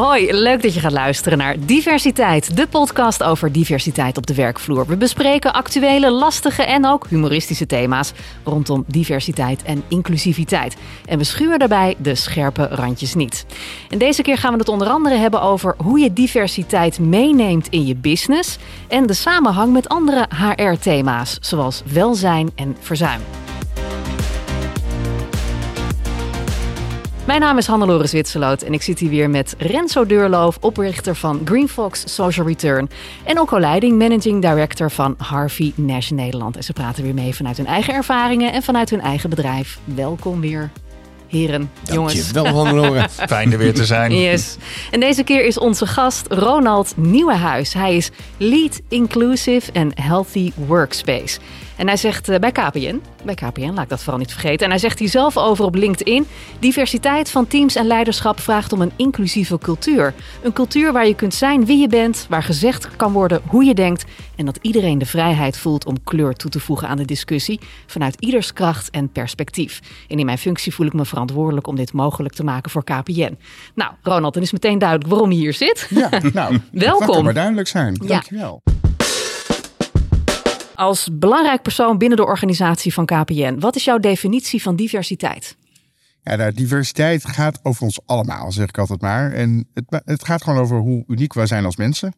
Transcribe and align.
Hoi, 0.00 0.32
leuk 0.32 0.62
dat 0.62 0.74
je 0.74 0.80
gaat 0.80 0.92
luisteren 0.92 1.38
naar 1.38 1.56
Diversiteit, 1.66 2.56
de 2.56 2.66
podcast 2.66 3.22
over 3.22 3.52
diversiteit 3.52 4.16
op 4.16 4.26
de 4.26 4.34
werkvloer. 4.34 4.86
We 4.86 4.96
bespreken 4.96 5.52
actuele, 5.52 6.10
lastige 6.10 6.62
en 6.62 6.86
ook 6.86 7.06
humoristische 7.08 7.66
thema's 7.66 8.12
rondom 8.44 8.84
diversiteit 8.86 9.62
en 9.62 9.82
inclusiviteit. 9.88 10.76
En 11.04 11.18
we 11.18 11.24
schuwen 11.24 11.58
daarbij 11.58 11.96
de 11.98 12.14
scherpe 12.14 12.68
randjes 12.70 13.14
niet. 13.14 13.46
En 13.88 13.98
deze 13.98 14.22
keer 14.22 14.38
gaan 14.38 14.52
we 14.52 14.58
het 14.58 14.68
onder 14.68 14.88
andere 14.88 15.16
hebben 15.16 15.42
over 15.42 15.74
hoe 15.76 15.98
je 15.98 16.12
diversiteit 16.12 16.98
meeneemt 16.98 17.68
in 17.68 17.86
je 17.86 17.96
business 17.96 18.58
en 18.88 19.06
de 19.06 19.14
samenhang 19.14 19.72
met 19.72 19.88
andere 19.88 20.28
HR-thema's, 20.36 21.38
zoals 21.40 21.82
welzijn 21.92 22.50
en 22.54 22.76
verzuim. 22.80 23.20
Mijn 27.24 27.40
naam 27.40 27.58
is 27.58 27.66
Hannelore 27.66 28.06
Zwitserloot 28.06 28.62
en 28.62 28.72
ik 28.72 28.82
zit 28.82 28.98
hier 28.98 29.10
weer 29.10 29.30
met 29.30 29.54
Renzo 29.58 30.06
Deurloof, 30.06 30.58
oprichter 30.60 31.14
van 31.14 31.40
Greenfox 31.44 32.14
Social 32.14 32.46
Return. 32.46 32.90
En 33.24 33.38
ook 33.38 33.50
Leiding, 33.50 33.98
managing 33.98 34.42
director 34.42 34.90
van 34.90 35.14
Harvey 35.18 35.72
Nash 35.74 36.10
Nederland. 36.10 36.56
En 36.56 36.64
ze 36.64 36.72
praten 36.72 37.02
weer 37.02 37.14
mee 37.14 37.34
vanuit 37.34 37.56
hun 37.56 37.66
eigen 37.66 37.94
ervaringen 37.94 38.52
en 38.52 38.62
vanuit 38.62 38.90
hun 38.90 39.00
eigen 39.00 39.30
bedrijf. 39.30 39.78
Welkom 39.84 40.40
weer 40.40 40.70
heren, 41.30 41.70
jongens. 41.82 42.30
Wel, 42.30 42.46
Hannelore. 42.46 43.08
Fijn 43.28 43.52
er 43.52 43.58
weer 43.58 43.74
te 43.74 43.84
zijn. 43.84 44.14
Yes. 44.16 44.56
En 44.90 45.00
deze 45.00 45.22
keer 45.22 45.44
is 45.44 45.58
onze 45.58 45.86
gast 45.86 46.26
Ronald 46.30 46.94
Nieuwenhuis. 46.96 47.72
Hij 47.72 47.96
is 47.96 48.10
Lead 48.36 48.80
Inclusive 48.88 49.72
and 49.72 49.92
Healthy 49.94 50.52
Workspace. 50.54 51.38
En 51.80 51.86
hij 51.86 51.96
zegt 51.96 52.28
eh, 52.28 52.38
bij 52.38 52.52
KPN, 52.52 53.02
bij 53.24 53.34
KPN, 53.34 53.72
laat 53.72 53.82
ik 53.82 53.88
dat 53.88 54.02
vooral 54.02 54.18
niet 54.18 54.32
vergeten. 54.32 54.64
En 54.64 54.70
hij 54.70 54.78
zegt 54.78 54.98
hier 54.98 55.08
zelf 55.08 55.36
over 55.36 55.64
op 55.64 55.74
LinkedIn: 55.74 56.26
diversiteit 56.58 57.30
van 57.30 57.46
teams 57.46 57.74
en 57.76 57.86
leiderschap 57.86 58.40
vraagt 58.40 58.72
om 58.72 58.80
een 58.80 58.92
inclusieve 58.96 59.58
cultuur. 59.58 60.14
Een 60.42 60.52
cultuur 60.52 60.92
waar 60.92 61.06
je 61.06 61.14
kunt 61.14 61.34
zijn 61.34 61.64
wie 61.64 61.78
je 61.78 61.88
bent, 61.88 62.26
waar 62.28 62.42
gezegd 62.42 62.96
kan 62.96 63.12
worden 63.12 63.40
hoe 63.46 63.64
je 63.64 63.74
denkt 63.74 64.04
en 64.36 64.44
dat 64.44 64.58
iedereen 64.62 64.98
de 64.98 65.06
vrijheid 65.06 65.58
voelt 65.58 65.86
om 65.86 66.02
kleur 66.04 66.34
toe 66.34 66.50
te 66.50 66.60
voegen 66.60 66.88
aan 66.88 66.96
de 66.96 67.04
discussie 67.04 67.60
vanuit 67.86 68.16
ieders 68.18 68.52
kracht 68.52 68.90
en 68.90 69.12
perspectief. 69.12 69.80
En 70.08 70.18
in 70.18 70.26
mijn 70.26 70.38
functie 70.38 70.74
voel 70.74 70.86
ik 70.86 70.92
me 70.92 71.04
verantwoordelijk 71.04 71.66
om 71.66 71.76
dit 71.76 71.92
mogelijk 71.92 72.34
te 72.34 72.44
maken 72.44 72.70
voor 72.70 72.84
KPN. 72.84 73.38
Nou, 73.74 73.92
Ronald, 74.02 74.34
dan 74.34 74.42
is 74.42 74.52
meteen 74.52 74.78
duidelijk 74.78 75.10
waarom 75.10 75.32
je 75.32 75.38
hier 75.38 75.54
zit. 75.54 75.86
Ja, 75.90 76.08
nou, 76.32 76.58
welkom. 76.72 77.06
Dat 77.06 77.14
kan 77.14 77.24
maar 77.24 77.34
duidelijk 77.34 77.68
zijn. 77.68 77.94
Dankjewel. 77.94 78.60
Ja 78.64 78.69
als 80.80 81.08
belangrijk 81.12 81.62
persoon 81.62 81.98
binnen 81.98 82.16
de 82.16 82.24
organisatie 82.24 82.92
van 82.92 83.06
KPN. 83.06 83.58
Wat 83.58 83.76
is 83.76 83.84
jouw 83.84 83.98
definitie 83.98 84.62
van 84.62 84.76
diversiteit? 84.76 85.56
Ja, 86.22 86.36
nou, 86.36 86.52
diversiteit 86.52 87.26
gaat 87.26 87.60
over 87.62 87.82
ons 87.82 88.00
allemaal, 88.06 88.52
zeg 88.52 88.68
ik 88.68 88.78
altijd 88.78 89.00
maar. 89.00 89.32
En 89.32 89.68
het, 89.74 90.02
het 90.04 90.24
gaat 90.24 90.42
gewoon 90.42 90.58
over 90.58 90.78
hoe 90.78 91.04
uniek 91.06 91.32
wij 91.32 91.46
zijn 91.46 91.64
als 91.64 91.76
mensen. 91.76 92.14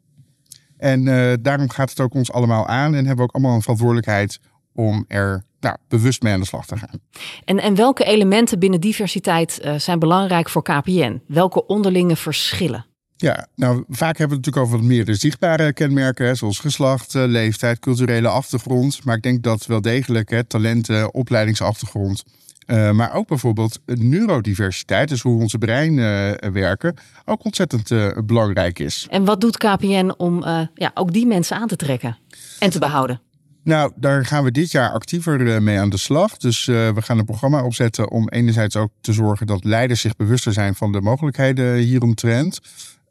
En 0.76 1.06
uh, 1.06 1.32
daarom 1.40 1.70
gaat 1.70 1.90
het 1.90 2.00
ook 2.00 2.14
ons 2.14 2.32
allemaal 2.32 2.66
aan 2.66 2.94
en 2.94 3.06
hebben 3.06 3.16
we 3.16 3.22
ook 3.22 3.32
allemaal 3.32 3.54
een 3.54 3.60
verantwoordelijkheid 3.60 4.40
om 4.74 5.04
er 5.08 5.44
nou, 5.60 5.76
bewust 5.88 6.22
mee 6.22 6.32
aan 6.32 6.40
de 6.40 6.46
slag 6.46 6.66
te 6.66 6.76
gaan. 6.76 7.00
En, 7.44 7.58
en 7.58 7.74
welke 7.74 8.04
elementen 8.04 8.58
binnen 8.58 8.80
diversiteit 8.80 9.60
uh, 9.64 9.74
zijn 9.74 9.98
belangrijk 9.98 10.48
voor 10.48 10.62
KPN? 10.62 11.20
Welke 11.26 11.66
onderlinge 11.66 12.16
verschillen? 12.16 12.86
Ja, 13.22 13.46
nou 13.54 13.84
vaak 13.88 14.18
hebben 14.18 14.38
we 14.38 14.44
het 14.44 14.46
natuurlijk 14.46 14.56
over 14.56 14.78
wat 14.78 14.86
meer 14.86 15.04
de 15.04 15.14
zichtbare 15.14 15.72
kenmerken, 15.72 16.36
zoals 16.36 16.58
geslacht, 16.58 17.14
eh, 17.14 17.24
leeftijd, 17.26 17.78
culturele 17.78 18.28
achtergrond. 18.28 19.04
Maar 19.04 19.16
ik 19.16 19.22
denk 19.22 19.42
dat 19.42 19.66
wel 19.66 19.80
degelijk 19.80 20.30
hè, 20.30 20.44
talenten, 20.44 21.14
opleidingsachtergrond, 21.14 22.22
uh, 22.66 22.90
maar 22.90 23.14
ook 23.14 23.28
bijvoorbeeld 23.28 23.78
neurodiversiteit, 23.86 25.08
dus 25.08 25.22
hoe 25.22 25.40
onze 25.40 25.58
brein 25.58 25.92
uh, 25.92 26.30
werken, 26.52 26.94
ook 27.24 27.44
ontzettend 27.44 27.90
uh, 27.90 28.08
belangrijk 28.24 28.78
is. 28.78 29.06
En 29.10 29.24
wat 29.24 29.40
doet 29.40 29.56
KPN 29.56 30.14
om 30.16 30.44
ja, 30.74 30.90
ook 30.94 31.12
die 31.12 31.26
mensen 31.26 31.56
aan 31.56 31.68
te 31.68 31.76
trekken 31.76 32.18
en 32.58 32.70
te 32.70 32.78
behouden? 32.78 33.20
Nou, 33.64 33.92
daar 33.96 34.26
gaan 34.26 34.44
we 34.44 34.50
dit 34.50 34.70
jaar 34.70 34.90
actiever 34.90 35.62
mee 35.62 35.78
aan 35.78 35.90
de 35.90 35.98
slag. 35.98 36.36
Dus 36.36 36.64
we 36.64 36.94
gaan 36.96 37.18
een 37.18 37.24
programma 37.24 37.64
opzetten 37.64 38.10
om 38.10 38.28
enerzijds 38.28 38.76
ook 38.76 38.90
te 39.00 39.12
zorgen 39.12 39.46
dat 39.46 39.64
leiders 39.64 40.00
zich 40.00 40.16
bewuster 40.16 40.52
zijn 40.52 40.74
van 40.74 40.92
de 40.92 41.00
mogelijkheden 41.00 41.76
hieromtrent. 41.76 42.60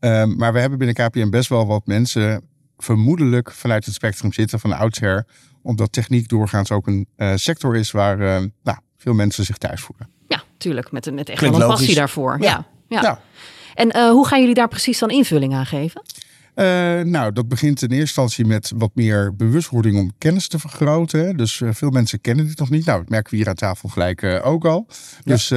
Um, 0.04 0.36
maar 0.36 0.54
we 0.54 0.60
hebben 0.60 0.78
binnen 0.78 1.08
KPN 1.08 1.30
best 1.30 1.50
wel 1.50 1.68
wat 1.68 1.86
mensen 1.86 2.44
vermoedelijk 2.78 3.52
vanuit 3.52 3.86
het 3.86 3.94
spectrum 3.94 4.34
zitten 4.34 4.60
van 4.60 4.74
oudsher. 4.74 5.26
Omdat 5.62 5.92
techniek 5.92 6.28
doorgaans 6.28 6.72
ook 6.72 6.88
een 6.88 7.08
uh, 7.18 7.32
sector 7.36 7.76
is 7.76 7.92
waar 7.92 8.20
uh, 8.20 8.48
nou, 8.64 8.78
veel 8.98 9.14
mensen 9.14 9.46
zich 9.46 9.58
thuis 9.58 9.82
voelen. 9.82 10.10
Ja, 10.28 10.44
tuurlijk. 10.58 10.92
Met, 10.92 11.14
met 11.14 11.30
echt 11.30 11.42
wel 11.42 11.62
een 11.62 11.68
passie 11.68 11.96
daarvoor. 11.96 12.38
Ja. 12.40 12.66
ja. 12.88 13.02
ja. 13.02 13.22
En 13.74 13.98
uh, 13.98 14.10
hoe 14.10 14.28
gaan 14.28 14.40
jullie 14.40 14.56
daar 14.56 14.68
precies 14.68 15.00
dan 15.00 15.10
invulling 15.10 15.54
aan 15.54 15.66
geven? 15.66 16.02
Nou, 17.04 17.32
dat 17.32 17.48
begint 17.48 17.82
in 17.82 17.88
eerste 17.88 18.00
instantie 18.00 18.46
met 18.46 18.72
wat 18.76 18.92
meer 18.94 19.36
bewustwording 19.36 19.98
om 19.98 20.12
kennis 20.18 20.48
te 20.48 20.60
vergroten. 20.60 21.38
Dus 21.38 21.62
veel 21.66 21.90
mensen 21.90 22.22
kennen 22.22 22.48
dit 22.48 22.60
nog 22.60 22.70
niet. 22.70 22.86
Nou, 22.86 23.00
dat 23.00 23.10
merken 23.10 23.32
we 23.32 23.38
hier 23.38 23.48
aan 23.48 23.56
tafel 23.56 23.90
gelijk 23.90 24.42
ook 24.44 24.66
al. 24.66 24.88
Dus, 25.24 25.48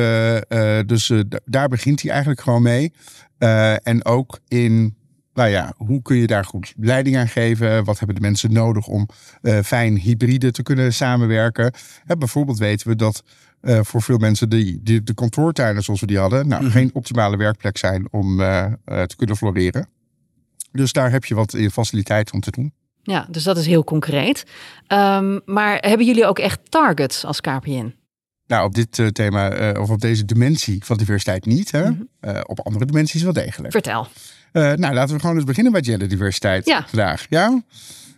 dus 0.87 1.13
daar 1.45 1.69
begint 1.69 2.03
hij 2.03 2.11
eigenlijk 2.11 2.41
gewoon 2.41 2.63
mee. 2.63 2.93
En 3.83 4.05
ook 4.05 4.39
in, 4.49 4.97
nou 5.35 5.49
ja, 5.49 5.75
hoe 5.77 6.03
kun 6.03 6.17
je 6.17 6.27
daar 6.27 6.45
goed 6.45 6.75
leiding 6.77 7.17
aan 7.17 7.29
geven? 7.29 7.85
Wat 7.85 7.99
hebben 7.99 8.17
de 8.17 8.23
mensen 8.23 8.53
nodig 8.53 8.87
om 8.87 9.09
fijn 9.65 9.97
hybride 9.97 10.51
te 10.51 10.63
kunnen 10.63 10.93
samenwerken? 10.93 11.73
Hè, 12.05 12.17
bijvoorbeeld 12.17 12.59
weten 12.59 12.89
we 12.89 12.97
dat 12.97 13.23
uh, 13.63 13.79
voor 13.83 14.03
veel 14.03 14.19
mensen 14.19 14.49
die, 14.49 14.81
die, 14.83 15.03
de 15.03 15.15
kantoortuinen 15.15 15.83
zoals 15.83 16.01
we 16.01 16.07
die 16.07 16.19
hadden, 16.19 16.49
nou, 16.49 16.61
mm 16.61 16.67
-hmm. 16.67 16.77
geen 16.77 16.91
optimale 16.93 17.37
werkplek 17.37 17.79
zijn 17.79 18.09
om 18.11 18.37
te 18.85 19.15
kunnen 19.17 19.37
floreren. 19.37 19.89
Dus 20.75 20.93
daar 20.93 21.11
heb 21.11 21.25
je 21.25 21.35
wat 21.35 21.57
faciliteiten 21.73 22.35
om 22.35 22.41
te 22.41 22.51
doen. 22.51 22.73
Ja, 23.03 23.27
dus 23.31 23.43
dat 23.43 23.57
is 23.57 23.67
heel 23.67 23.85
concreet. 23.85 24.45
Um, 24.89 25.41
maar 25.45 25.79
hebben 25.81 26.07
jullie 26.07 26.27
ook 26.27 26.39
echt 26.39 26.61
targets 26.71 27.25
als 27.25 27.41
KPN? 27.41 27.95
Nou, 28.47 28.65
op 28.67 28.75
dit 28.75 28.99
uh, 28.99 29.07
thema, 29.07 29.73
uh, 29.75 29.81
of 29.81 29.91
op 29.91 30.01
deze 30.01 30.25
dimensie 30.25 30.85
van 30.85 30.97
diversiteit 30.97 31.45
niet. 31.47 31.71
Hè? 31.71 31.91
Mm 31.91 32.09
-hmm. 32.21 32.31
uh, 32.31 32.41
op 32.43 32.61
andere 32.61 32.85
dimensies 32.85 33.23
wel 33.23 33.33
degelijk. 33.33 33.73
Vertel. 33.73 34.07
nou, 34.53 34.95
laten 34.95 35.15
we 35.15 35.21
gewoon 35.21 35.37
eens 35.37 35.45
beginnen 35.45 35.73
bij 35.73 35.83
genderdiversiteit 35.83 36.67
ja. 36.67 36.87
vandaag. 36.87 37.27
Ja? 37.29 37.63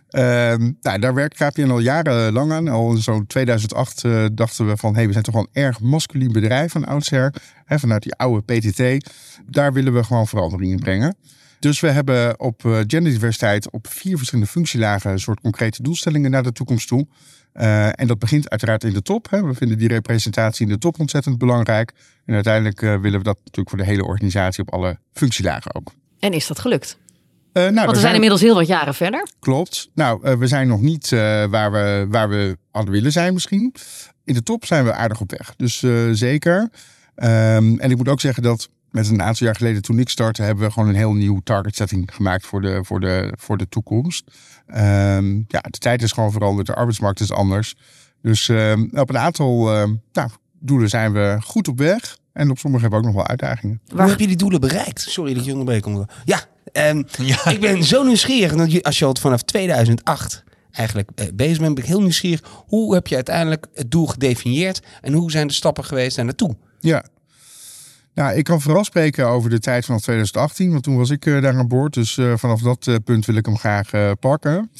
Ehm, 0.07 0.71
nou, 0.81 0.99
daar 0.99 1.13
werkt 1.13 1.37
KPN 1.37 1.69
al 1.69 1.79
jarenlang 1.79 2.51
aan. 2.51 2.67
Al 2.67 2.91
in 2.91 2.97
zo'n 2.97 3.27
2008 3.27 4.03
dachten 4.33 4.67
we 4.67 4.77
van... 4.77 4.91
hé, 4.91 4.97
hey, 4.97 5.05
we 5.05 5.11
zijn 5.11 5.23
toch 5.23 5.33
wel 5.33 5.47
een 5.51 5.63
erg 5.63 5.79
masculien 5.79 6.31
bedrijf 6.31 6.71
van 6.71 6.85
oudsher. 6.85 7.33
Hè, 7.65 7.79
vanuit 7.79 8.03
die 8.03 8.15
oude 8.15 8.41
PTT. 8.41 9.11
Daar 9.45 9.73
willen 9.73 9.93
we 9.93 10.03
gewoon 10.03 10.27
verandering 10.27 10.71
in 10.71 10.79
brengen. 10.79 11.17
Dus 11.59 11.79
we 11.79 11.89
hebben 11.89 12.39
op 12.39 12.61
genderdiversiteit 12.61 13.71
op 13.71 13.87
vier 13.87 14.17
verschillende 14.17 14.49
functielagen... 14.49 15.11
een 15.11 15.19
soort 15.19 15.41
concrete 15.41 15.81
doelstellingen 15.81 16.31
naar 16.31 16.43
de 16.43 16.51
toekomst 16.51 16.87
toe... 16.87 17.07
Uh, 17.53 17.99
en 17.99 18.07
dat 18.07 18.19
begint 18.19 18.49
uiteraard 18.49 18.83
in 18.83 18.93
de 18.93 19.01
top. 19.01 19.29
Hè. 19.29 19.43
We 19.43 19.53
vinden 19.53 19.77
die 19.77 19.87
representatie 19.87 20.65
in 20.65 20.71
de 20.71 20.77
top 20.77 20.99
ontzettend 20.99 21.37
belangrijk. 21.37 21.93
En 22.25 22.33
uiteindelijk 22.33 22.81
uh, 22.81 22.89
willen 22.99 23.17
we 23.17 23.23
dat 23.23 23.37
natuurlijk 23.37 23.69
voor 23.69 23.77
de 23.77 23.85
hele 23.85 24.03
organisatie 24.03 24.61
op 24.61 24.73
alle 24.73 24.99
functielagen 25.13 25.75
ook. 25.75 25.91
En 26.19 26.33
is 26.33 26.47
dat 26.47 26.59
gelukt? 26.59 26.97
Uh, 27.53 27.63
nou, 27.63 27.75
Want 27.75 27.91
we 27.91 27.99
zijn, 27.99 28.13
inmiddels 28.13 28.41
heel 28.41 28.55
wat 28.55 28.67
jaren 28.67 28.93
verder. 28.93 29.27
Klopt. 29.39 29.89
Nou, 29.93 30.37
we 30.37 30.47
zijn 30.47 30.67
nog 30.67 30.81
niet 30.81 31.09
waar, 31.49 31.71
we, 31.71 32.05
waar 32.09 32.29
we 32.29 32.57
hadden 32.71 32.93
willen 32.93 33.11
zijn 33.11 33.33
misschien. 33.33 33.73
In 34.23 34.33
de 34.33 34.43
top 34.43 34.65
zijn 34.65 34.85
we 34.85 34.93
aardig 34.93 35.21
op 35.21 35.31
weg. 35.31 35.55
Dus 35.55 35.85
zeker. 36.11 36.59
Um, 36.59 37.79
en 37.79 37.91
ik 37.91 37.97
moet 37.97 38.07
ook 38.07 38.21
zeggen 38.21 38.43
dat 38.43 38.69
met 38.91 39.09
een 39.09 39.21
aantal 39.21 39.45
jaar 39.45 39.55
geleden, 39.55 39.81
toen 39.81 39.99
ik 39.99 40.09
startte, 40.09 40.41
hebben 40.41 40.65
we 40.65 40.71
gewoon 40.71 40.89
een 40.89 40.95
heel 40.95 41.13
nieuw 41.13 41.39
target 41.43 41.75
setting 41.75 42.15
gemaakt 42.15 42.45
voor 42.45 42.61
de, 42.61 42.79
voor 42.83 42.99
de, 42.99 43.33
voor 43.37 43.57
de 43.57 43.69
toekomst. 43.69 44.31
Um, 44.67 45.45
ja, 45.47 45.61
de 45.61 45.77
tijd 45.79 46.01
is 46.01 46.11
gewoon 46.11 46.31
veranderd, 46.31 46.67
de 46.67 46.73
arbeidsmarkt 46.73 47.19
is 47.19 47.31
anders. 47.31 47.75
Dus 48.21 48.47
um, 48.47 48.89
op 48.93 49.09
een 49.09 49.17
aantal 49.17 49.73
uh, 49.73 49.89
nou, 50.13 50.29
doelen 50.59 50.89
zijn 50.89 51.13
we 51.13 51.37
goed 51.43 51.67
op 51.67 51.77
weg. 51.77 52.17
En 52.33 52.49
op 52.49 52.57
sommige 52.57 52.81
hebben 52.81 53.01
we 53.01 53.07
ook 53.07 53.13
nog 53.13 53.21
wel 53.23 53.31
uitdagingen. 53.31 53.81
Waar 53.87 54.09
heb 54.09 54.19
je 54.19 54.27
die 54.27 54.35
doelen 54.35 54.59
bereikt? 54.59 55.01
Sorry 55.01 55.33
dat 55.33 55.45
je 55.45 55.51
onderbreek. 55.51 55.85
Ja, 56.25 56.39
um, 56.73 57.05
ja, 57.21 57.45
ik 57.45 57.59
ben 57.59 57.83
zo 57.83 58.03
nieuwsgierig. 58.03 58.81
Als 58.83 58.99
je 58.99 59.05
al 59.05 59.15
vanaf 59.19 59.41
2008 59.41 60.43
eigenlijk 60.71 61.09
eh, 61.15 61.27
bezig 61.33 61.59
bent, 61.59 61.73
ben 61.75 61.83
ik 61.83 61.89
heel 61.89 62.01
nieuwsgierig. 62.01 62.63
Hoe 62.67 62.93
heb 62.93 63.07
je 63.07 63.15
uiteindelijk 63.15 63.67
het 63.73 63.91
doel 63.91 64.07
gedefinieerd? 64.07 64.81
En 65.01 65.13
hoe 65.13 65.31
zijn 65.31 65.47
de 65.47 65.53
stappen 65.53 65.85
geweest 65.85 66.15
daar 66.15 66.25
naartoe? 66.25 66.55
Ja, 66.79 67.05
nou, 68.17 68.37
ik 68.37 68.43
kan 68.43 68.61
vooral 68.61 68.83
spreken 68.83 69.27
over 69.27 69.49
de 69.49 69.59
tijd 69.59 69.85
vanaf 69.85 70.01
2018, 70.01 70.71
want 70.71 70.83
toen 70.83 70.97
was 70.97 71.09
ik 71.09 71.25
uh, 71.25 71.41
daar 71.41 71.57
aan 71.57 71.67
boord. 71.67 71.93
Dus 71.93 72.17
uh, 72.17 72.37
vanaf 72.37 72.61
dat 72.61 72.87
uh, 72.87 72.95
punt 73.03 73.25
wil 73.25 73.35
ik 73.35 73.45
hem 73.45 73.57
graag 73.57 73.89
pakken. 74.19 74.71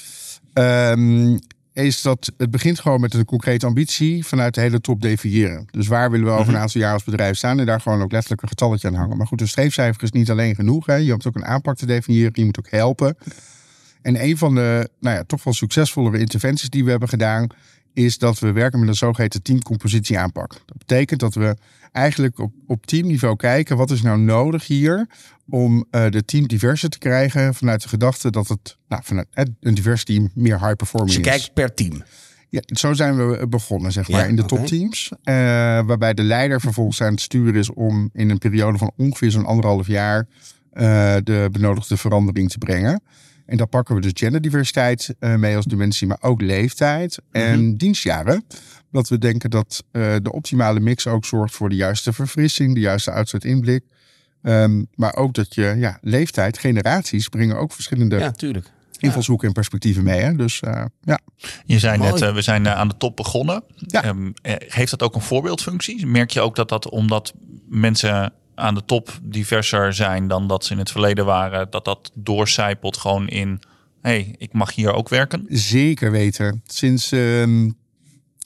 Um, 0.53 1.39
is 1.73 2.01
dat 2.01 2.31
het 2.37 2.51
begint 2.51 2.79
gewoon 2.79 3.01
met 3.01 3.13
een 3.13 3.25
concrete 3.25 3.65
ambitie 3.65 4.25
vanuit 4.25 4.53
de 4.53 4.61
hele 4.61 4.81
top 4.81 5.01
definiëren. 5.01 5.65
Dus 5.71 5.87
waar 5.87 6.11
willen 6.11 6.25
we 6.25 6.31
over 6.31 6.45
een 6.45 6.51
mhm. 6.51 6.61
aantal 6.61 6.81
jaar 6.81 6.93
als 6.93 7.03
bedrijf 7.03 7.37
staan 7.37 7.59
en 7.59 7.65
daar 7.65 7.81
gewoon 7.81 8.01
ook 8.01 8.11
letterlijk 8.11 8.41
een 8.41 8.47
getalletje 8.47 8.87
aan 8.87 8.93
hangen. 8.93 9.17
Maar 9.17 9.27
goed, 9.27 9.41
een 9.41 9.47
streefcijfer 9.47 10.03
is 10.03 10.11
niet 10.11 10.31
alleen 10.31 10.55
genoeg. 10.55 10.85
Hè. 10.85 10.95
Je 10.95 11.11
hebt 11.11 11.27
ook 11.27 11.35
een 11.35 11.45
aanpak 11.45 11.77
te 11.77 11.85
definiëren, 11.85 12.31
je 12.33 12.45
moet 12.45 12.59
ook 12.59 12.71
helpen. 12.71 13.17
En 14.01 14.23
een 14.23 14.37
van 14.37 14.55
de 14.55 14.89
nou 14.99 15.15
ja, 15.15 15.23
toch 15.23 15.43
wel 15.43 15.53
succesvollere 15.53 16.19
interventies 16.19 16.69
die 16.69 16.83
we 16.83 16.89
hebben 16.89 17.09
gedaan, 17.09 17.47
is 17.97 18.17
dat 18.17 18.39
we 18.39 18.51
werken 18.51 18.79
met 18.79 18.87
een 18.87 18.95
zogeheten 18.95 19.41
teamcompositie 19.41 20.19
aanpak. 20.19 20.49
Dat 20.65 20.77
betekent 20.77 21.19
dat 21.19 21.33
we 21.33 21.55
eigenlijk 21.91 22.39
op, 22.39 22.53
op 22.67 22.85
teamniveau 22.85 23.35
kijken 23.35 23.77
wat 23.77 23.91
is 23.91 24.01
nou 24.01 24.19
nodig 24.19 24.67
hier 24.67 25.07
om 25.49 25.85
uh, 25.91 26.09
de 26.09 26.25
team 26.25 26.47
diverser 26.47 26.89
te 26.89 26.97
krijgen 26.97 27.53
vanuit 27.53 27.81
de 27.81 27.89
gedachte 27.89 28.29
dat 28.29 28.47
het 28.47 28.77
nou, 28.87 29.01
vanuit 29.05 29.27
een 29.59 29.73
divers 29.73 30.03
team 30.03 30.31
meer 30.33 30.59
high 30.59 30.75
performing 30.75 31.15
dus 31.15 31.25
je 31.25 31.31
is. 31.31 31.37
kijkt 31.37 31.53
per 31.53 31.73
team. 31.73 32.03
Ja, 32.49 32.61
zo 32.65 32.93
zijn 32.93 33.17
we 33.17 33.47
begonnen, 33.47 33.91
zeg 33.91 34.09
maar, 34.09 34.21
Ja, 34.21 34.27
in 34.27 34.35
de 34.35 34.45
topteams. 34.45 35.11
Eh, 35.23 35.35
waarbij 35.85 36.13
de 36.13 36.23
leider 36.23 36.61
vervolgens 36.61 37.01
aan 37.01 37.11
het 37.11 37.21
sturen 37.21 37.55
is 37.55 37.73
om 37.73 38.09
in 38.13 38.29
een 38.29 38.37
periode 38.37 38.77
van 38.77 38.91
ongeveer 38.97 39.31
zo'n 39.31 39.45
anderhalf 39.45 39.87
jaar 39.87 40.27
eh, 40.71 41.15
de 41.23 41.49
benodigde 41.51 41.97
verandering 41.97 42.49
te 42.49 42.57
brengen. 42.57 43.01
En 43.47 43.57
daar 43.57 43.67
pakken 43.67 43.95
we 43.95 44.01
dus 44.01 44.11
genderdiversiteit 44.13 45.15
eh, 45.19 45.35
mee 45.35 45.55
als 45.55 45.65
dimensie, 45.65 46.07
maar 46.07 46.17
ook 46.21 46.41
leeftijd 46.41 47.19
en 47.31 47.77
dienstjaren. 47.77 48.43
Dat 48.91 49.09
we 49.09 49.17
denken 49.17 49.49
dat 49.49 49.83
eh, 49.91 50.15
de 50.21 50.31
optimale 50.31 50.79
mix 50.79 51.07
ook 51.07 51.25
zorgt 51.25 51.53
voor 51.55 51.69
de 51.69 51.75
juiste 51.75 52.13
verfrissing, 52.13 52.73
de 52.73 52.79
juiste 52.79 53.11
uitzet-inblik. 53.11 53.83
Ehm, 54.41 54.83
maar 54.95 55.15
ook 55.15 55.33
dat 55.33 55.55
je, 55.55 55.75
ja, 55.77 55.97
leeftijd, 56.01 56.57
generaties 56.57 57.27
brengen 57.27 57.57
ook 57.57 57.71
verschillende 57.71 58.17
Ja, 58.17 58.31
tuurlijk. 58.31 58.71
invalshoeken 58.97 59.47
en 59.47 59.53
perspectieven 59.53 60.03
mee. 60.03 60.19
Hè? 60.21 60.35
Dus 60.35 60.59
eh, 60.59 60.85
ja. 61.01 61.19
Je 61.65 61.79
zei 61.79 61.97
Mooi. 61.97 62.11
net, 62.19 62.33
we 62.33 62.41
zijn 62.41 62.67
aan 62.69 62.87
de 62.87 62.97
top 62.97 63.15
begonnen. 63.15 63.63
Ja. 63.75 64.03
Ehm, 64.03 64.31
eh, 64.41 64.53
heeft 64.57 64.91
dat 64.91 65.03
ook 65.03 65.15
een 65.15 65.21
voorbeeldfunctie? 65.21 66.05
Merk 66.05 66.31
je 66.31 66.41
ook 66.41 66.55
dat 66.55 66.69
dat 66.69 66.89
omdat 66.89 67.33
mensen 67.69 68.33
aan 68.57 68.75
de 68.75 68.85
top 68.85 69.19
diverser 69.23 69.93
zijn 69.93 70.27
dan 70.27 70.47
dat 70.47 70.65
ze 70.65 70.71
in 70.73 70.79
het 70.79 70.91
verleden 70.91 71.25
waren, 71.25 71.69
dat 71.69 71.85
dat 71.85 72.11
doorcijpelt 72.13 72.97
gewoon 72.97 73.27
in, 73.27 73.59
hey, 74.01 74.35
ik 74.37 74.53
mag 74.53 74.75
hier 74.75 74.93
ook 74.93 75.09
werken? 75.09 75.45
Zeker 75.47 76.11
weten. 76.11 76.61
Sinds 76.65 77.11
ehm, 77.11 77.69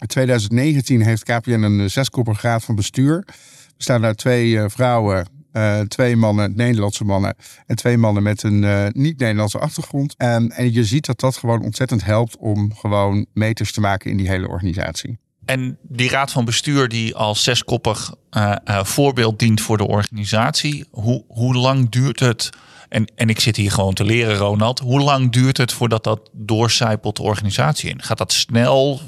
2019 0.08 1.02
heeft 1.02 1.24
KPN 1.24 1.52
een 1.52 1.80
eh, 1.80 1.86
zeskoppige 1.86 2.48
raad 2.48 2.64
van 2.64 2.76
bestuur. 2.76 3.24
Er 3.28 3.34
staan 3.78 4.02
daar 4.02 4.16
twee 4.16 4.60
eh, 4.60 4.66
vrouwen, 4.70 5.28
eh, 5.52 5.80
twee 5.80 6.16
mannen, 6.16 6.56
Nederlandse 6.56 7.04
mannen 7.04 7.36
en 7.66 7.76
twee 7.76 7.98
mannen 7.98 8.24
met 8.24 8.44
een 8.44 8.92
niet-Nederlandse 8.94 9.60
achtergrond. 9.60 10.16
En, 10.18 10.52
en 10.52 10.74
je 10.74 10.84
ziet 10.84 11.06
dat 11.06 11.20
dat 11.20 11.38
gewoon 11.38 11.64
ontzettend 11.64 12.06
helpt 12.06 12.38
om 12.38 12.74
gewoon 12.76 13.26
meters 13.34 13.72
te 13.72 13.82
maken 13.82 14.12
in 14.12 14.18
die 14.18 14.30
hele 14.30 14.48
organisatie. 14.48 15.20
En 15.52 15.78
die 15.82 16.10
raad 16.10 16.32
van 16.32 16.46
bestuur 16.46 16.88
die 16.88 17.16
als 17.16 17.44
zeskoppig 17.44 18.14
eh, 18.30 18.56
eh, 18.64 18.84
voorbeeld 18.84 19.40
dient 19.40 19.62
voor 19.62 19.78
de 19.78 19.88
organisatie, 19.88 20.86
hoe, 20.92 21.24
hoe 21.28 21.56
lang 21.56 21.90
duurt 21.90 22.20
het? 22.20 22.50
En, 22.90 23.12
en 23.16 23.30
ik 23.30 23.40
zit 23.40 23.56
hier 23.56 23.72
gewoon 23.72 23.94
te 23.94 24.04
leren, 24.04 24.36
Ronald. 24.36 24.80
Hoe 24.80 25.00
lang 25.02 25.32
duurt 25.32 25.58
het 25.58 25.74
voordat 25.74 26.04
dat 26.04 26.30
doorcijpelt 26.34 27.16
de 27.16 27.22
organisatie 27.22 27.90
in? 27.90 28.02
Gaat 28.02 28.18
dat 28.18 28.34
snel? 28.34 29.02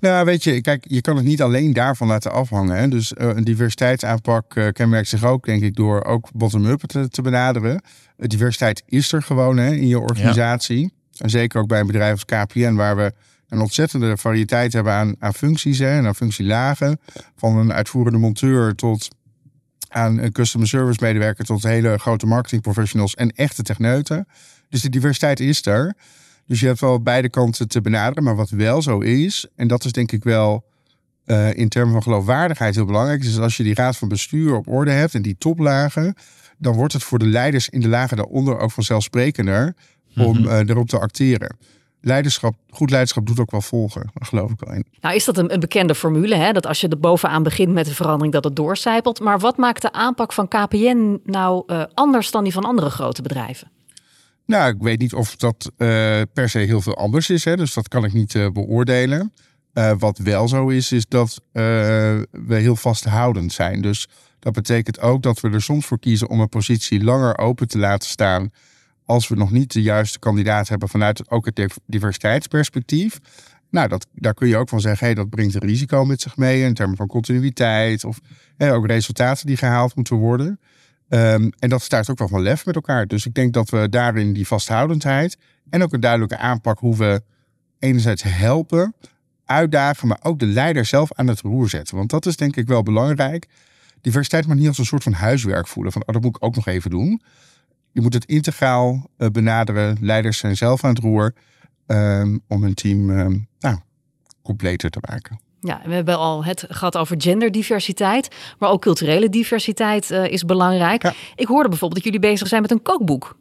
Nou, 0.00 0.24
weet 0.24 0.44
je, 0.44 0.60
kijk, 0.60 0.84
je 0.88 1.00
kan 1.00 1.16
het 1.16 1.24
niet 1.24 1.42
alleen 1.42 1.72
daarvan 1.72 2.08
laten 2.08 2.32
afhangen. 2.32 2.76
Hè? 2.76 2.88
Dus 2.88 3.14
eh, 3.14 3.28
een 3.28 3.44
diversiteitsaanpak 3.44 4.54
eh, 4.54 4.68
kenmerkt 4.68 5.08
zich 5.08 5.24
ook, 5.24 5.44
denk 5.44 5.62
ik, 5.62 5.76
door 5.76 6.04
ook 6.04 6.28
bottom-up 6.32 6.80
te, 6.80 7.08
te 7.08 7.22
benaderen. 7.22 7.72
Uh, 7.72 8.28
diversiteit 8.28 8.82
is 8.86 9.12
er 9.12 9.22
gewoon 9.22 9.56
hè, 9.56 9.72
in 9.72 9.86
je 9.86 9.98
organisatie. 9.98 10.92
En 11.16 11.30
zeker 11.30 11.60
ook 11.60 11.68
bij 11.68 11.80
een 11.80 11.86
bedrijf 11.86 12.12
als 12.12 12.24
KPN, 12.24 12.74
waar 12.74 12.96
we 12.96 13.12
een 13.48 13.60
ontzettende 13.60 14.16
variëteit 14.16 14.72
hebben 14.72 14.92
aan, 14.92 15.14
aan 15.18 15.34
functies 15.34 15.78
hè, 15.78 15.96
en 15.96 16.06
aan 16.06 16.14
functielagen. 16.14 17.00
Van 17.36 17.56
een 17.56 17.72
uitvoerende 17.72 18.18
monteur 18.18 18.74
tot 18.74 19.08
aan 19.88 20.18
een 20.18 20.32
customer 20.32 20.68
service 20.68 21.04
medewerker 21.04 21.44
tot 21.44 21.62
hele 21.62 21.98
grote 21.98 22.26
marketing 22.26 22.62
professionals 22.62 23.14
en 23.14 23.30
echte 23.30 23.62
techneuten. 23.62 24.26
Dus 24.68 24.82
de 24.82 24.88
diversiteit 24.88 25.40
is 25.40 25.66
er. 25.66 25.94
Dus 26.46 26.60
je 26.60 26.66
hebt 26.66 26.80
wel 26.80 27.02
beide 27.02 27.28
kanten 27.28 27.68
te 27.68 27.80
benaderen. 27.80 28.24
Maar 28.24 28.36
wat 28.36 28.50
wel 28.50 28.82
zo 28.82 28.98
is, 28.98 29.46
en 29.56 29.68
dat 29.68 29.84
is 29.84 29.92
denk 29.92 30.12
ik 30.12 30.24
wel 30.24 30.64
uh, 31.26 31.54
in 31.54 31.68
termen 31.68 31.92
van 31.92 32.02
geloofwaardigheid 32.02 32.74
heel 32.74 32.84
belangrijk, 32.84 33.24
is 33.24 33.38
als 33.38 33.56
je 33.56 33.62
die 33.62 33.74
raad 33.74 33.96
van 33.96 34.08
bestuur 34.08 34.54
op 34.54 34.68
orde 34.68 34.90
hebt 34.90 35.14
en 35.14 35.22
die 35.22 35.36
toplagen, 35.38 36.14
dan 36.58 36.74
wordt 36.74 36.92
het 36.92 37.02
voor 37.02 37.18
de 37.18 37.26
leiders 37.26 37.68
in 37.68 37.80
de 37.80 37.88
lagen 37.88 38.16
daaronder 38.16 38.58
ook 38.58 38.70
vanzelfsprekender 38.70 39.74
om 40.16 40.38
mm 40.38 40.44
-hmm. 40.44 40.46
uh, 40.46 40.58
erop 40.58 40.88
te 40.88 40.98
acteren. 40.98 41.56
Leiderschap, 42.00 42.54
goed 42.70 42.90
leiderschap 42.90 43.26
doet 43.26 43.40
ook 43.40 43.50
wel 43.50 43.60
volgen, 43.60 44.10
geloof 44.14 44.50
ik 44.50 44.60
wel 44.60 44.74
in. 44.74 44.84
Nou 45.00 45.14
is 45.14 45.24
dat 45.24 45.38
een, 45.38 45.52
een 45.52 45.60
bekende 45.60 45.94
formule, 45.94 46.34
hè? 46.34 46.52
dat 46.52 46.66
als 46.66 46.80
je 46.80 46.88
er 46.88 46.98
bovenaan 46.98 47.42
begint 47.42 47.72
met 47.72 47.86
de 47.86 47.94
verandering, 47.94 48.32
dat 48.32 48.44
het 48.44 48.56
doorcijpelt. 48.56 49.20
Maar 49.20 49.38
wat 49.38 49.56
maakt 49.56 49.82
de 49.82 49.92
aanpak 49.92 50.32
van 50.32 50.48
KPN 50.48 51.20
nou 51.24 51.62
uh, 51.66 51.84
anders 51.94 52.30
dan 52.30 52.44
die 52.44 52.52
van 52.52 52.64
andere 52.64 52.90
grote 52.90 53.22
bedrijven? 53.22 53.70
Nou, 54.46 54.74
ik 54.74 54.80
weet 54.80 54.98
niet 54.98 55.14
of 55.14 55.36
dat 55.36 55.70
uh, 55.76 55.88
per 56.32 56.48
se 56.48 56.58
heel 56.58 56.80
veel 56.80 56.96
anders 56.96 57.30
is, 57.30 57.44
hè? 57.44 57.56
dus 57.56 57.74
dat 57.74 57.88
kan 57.88 58.04
ik 58.04 58.12
niet 58.12 58.34
uh, 58.34 58.50
beoordelen. 58.50 59.32
Wat 59.98 60.18
wel 60.18 60.48
zo 60.48 60.68
is, 60.68 60.92
is 60.92 61.06
dat 61.06 61.40
we 61.52 62.26
heel 62.48 62.76
vasthoudend 62.76 63.52
zijn. 63.52 63.82
Dus 63.82 64.08
dat 64.38 64.52
betekent 64.52 65.00
ook 65.00 65.22
dat 65.22 65.40
we 65.40 65.50
er 65.50 65.62
soms 65.62 65.86
voor 65.86 65.98
kiezen 65.98 66.28
om 66.28 66.40
een 66.40 66.48
positie 66.48 67.04
langer 67.04 67.38
open 67.38 67.68
te 67.68 67.78
laten 67.78 68.08
staan 68.08 68.50
als 69.08 69.28
we 69.28 69.34
nog 69.34 69.50
niet 69.50 69.72
de 69.72 69.82
juiste 69.82 70.18
kandidaat 70.18 70.68
hebben 70.68 70.88
vanuit 70.88 71.30
ook 71.30 71.44
het 71.44 71.78
diversiteitsperspectief. 71.86 73.18
Nou, 73.70 73.88
dat, 73.88 74.06
daar 74.12 74.34
kun 74.34 74.48
je 74.48 74.56
ook 74.56 74.68
van 74.68 74.80
zeggen, 74.80 75.06
hey, 75.06 75.14
dat 75.14 75.30
brengt 75.30 75.54
een 75.54 75.60
risico 75.60 76.04
met 76.04 76.20
zich 76.20 76.36
mee 76.36 76.62
in 76.62 76.74
termen 76.74 76.96
van 76.96 77.06
continuïteit 77.06 78.04
of 78.04 78.20
ook 78.58 78.86
resultaten 78.86 79.46
die 79.46 79.56
gehaald 79.56 79.94
moeten 79.94 80.16
worden. 80.16 80.60
Um, 81.08 81.52
en 81.58 81.68
dat 81.68 81.82
staat 81.82 82.10
ook 82.10 82.18
wel 82.18 82.28
van 82.28 82.42
lef 82.42 82.66
met 82.66 82.74
elkaar. 82.74 83.06
Dus 83.06 83.26
ik 83.26 83.34
denk 83.34 83.52
dat 83.52 83.70
we 83.70 83.88
daarin 83.88 84.32
die 84.32 84.46
vasthoudendheid 84.46 85.38
en 85.70 85.82
ook 85.82 85.92
een 85.92 86.00
duidelijke 86.00 86.36
aanpak 86.36 86.78
hoe 86.78 86.96
we 86.96 87.22
enerzijds 87.78 88.22
helpen, 88.22 88.94
uitdagen, 89.44 90.08
maar 90.08 90.20
ook 90.22 90.38
de 90.38 90.46
leider 90.46 90.84
zelf 90.84 91.12
aan 91.12 91.26
het 91.26 91.40
roer 91.40 91.68
zetten. 91.68 91.96
Want 91.96 92.10
dat 92.10 92.26
is 92.26 92.36
denk 92.36 92.56
ik 92.56 92.66
wel 92.66 92.82
belangrijk. 92.82 93.46
Diversiteit 94.00 94.46
mag 94.46 94.56
niet 94.56 94.68
als 94.68 94.78
een 94.78 94.84
soort 94.84 95.02
van 95.02 95.12
huiswerk 95.12 95.66
voelen. 95.66 95.92
Van, 95.92 96.02
oh, 96.06 96.12
dat 96.14 96.22
moet 96.22 96.36
ik 96.36 96.44
ook 96.44 96.54
nog 96.54 96.66
even 96.66 96.90
doen. 96.90 97.22
Je 97.92 98.00
moet 98.00 98.14
het 98.14 98.24
integraal 98.24 99.10
uh, 99.18 99.28
benaderen. 99.28 99.96
Leiders 100.00 100.38
zijn 100.38 100.56
zelf 100.56 100.84
aan 100.84 100.90
het 100.90 100.98
roer 100.98 101.34
um, 101.86 102.40
om 102.48 102.62
hun 102.62 102.74
team 102.74 103.10
um, 103.10 103.48
nou, 103.58 103.78
completer 104.42 104.90
te 104.90 104.98
maken. 105.08 105.40
Ja, 105.60 105.80
we 105.84 105.94
hebben 105.94 106.18
al 106.18 106.44
het 106.44 106.64
gehad 106.68 106.96
over 106.96 107.22
genderdiversiteit, 107.22 108.34
maar 108.58 108.70
ook 108.70 108.82
culturele 108.82 109.28
diversiteit 109.28 110.10
uh, 110.10 110.24
is 110.24 110.44
belangrijk. 110.44 111.02
Ja. 111.02 111.14
Ik 111.34 111.46
hoorde 111.46 111.68
bijvoorbeeld 111.68 112.04
dat 112.04 112.12
jullie 112.12 112.30
bezig 112.30 112.48
zijn 112.48 112.62
met 112.62 112.70
een 112.70 112.82
kookboek. 112.82 113.36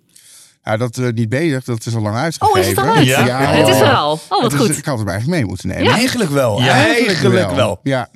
Ja, 0.67 0.77
dat 0.77 0.97
uh, 0.97 1.11
niet 1.13 1.29
bezig, 1.29 1.63
dat 1.63 1.85
is 1.85 1.95
al 1.95 2.01
lang 2.01 2.15
uitgegeven. 2.15 2.59
Oh, 2.59 2.61
is 2.61 2.69
het 2.69 2.77
al 2.77 2.95
uit? 2.95 3.05
Ja. 3.05 3.25
ja. 3.25 3.39
Het 3.39 3.67
is 3.67 3.79
er 3.79 3.95
al. 3.95 4.19
Oh, 4.29 4.41
wat 4.41 4.53
is, 4.53 4.59
goed. 4.59 4.77
Ik 4.77 4.85
had 4.85 4.97
hem 4.97 5.07
eigenlijk 5.07 5.39
mee 5.39 5.49
moeten 5.49 5.67
nemen. 5.67 5.83
Ja. 5.83 5.93
Eigenlijk 5.93 6.29
wel. 6.29 6.61
Ja, 6.61 6.73
eigenlijk, 6.73 7.33
wel. 7.33 7.55
wel. 7.55 7.79
Ja. 7.83 8.09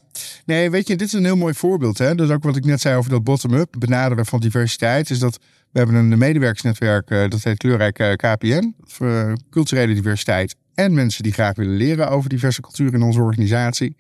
Nee, 0.46 0.70
weet 0.70 0.88
je, 0.88 0.96
dit 0.96 1.08
is 1.08 1.14
een 1.14 1.26
heel 1.26 1.36
mooi 1.36 1.54
voorbeeld. 1.54 1.98
Hè? 1.98 2.16
Dus 2.16 2.30
ook 2.30 2.44
wat 2.44 2.56
ik 2.56 2.66
net 2.66 2.82
zei 2.82 2.98
over 2.98 3.10
dat 3.10 3.24
bottom-up 3.24 3.76
benaderen 3.80 4.26
van 4.26 4.40
diversiteit. 4.40 5.10
Is 5.10 5.20
dat 5.20 5.40
we 5.72 5.80
hebben 5.80 5.96
een 5.96 6.18
medewerkersnetwerk, 6.18 7.10
uh, 7.10 7.30
dat 7.30 7.44
heet 7.44 7.58
kleurrijk 7.58 8.00
uh, 8.00 8.12
KPN. 8.12 8.76
Voor 8.84 9.38
culturele 9.50 9.94
diversiteit 9.94 10.56
en 10.76 10.94
mensen 10.94 11.24
die 11.24 11.34
graag 11.34 11.56
willen 11.56 11.76
leren 11.76 12.10
over 12.10 12.30
diverse 12.30 12.62
culturen 12.62 12.94
in 12.94 13.02
onze 13.02 13.22
organisatie. 13.22 13.96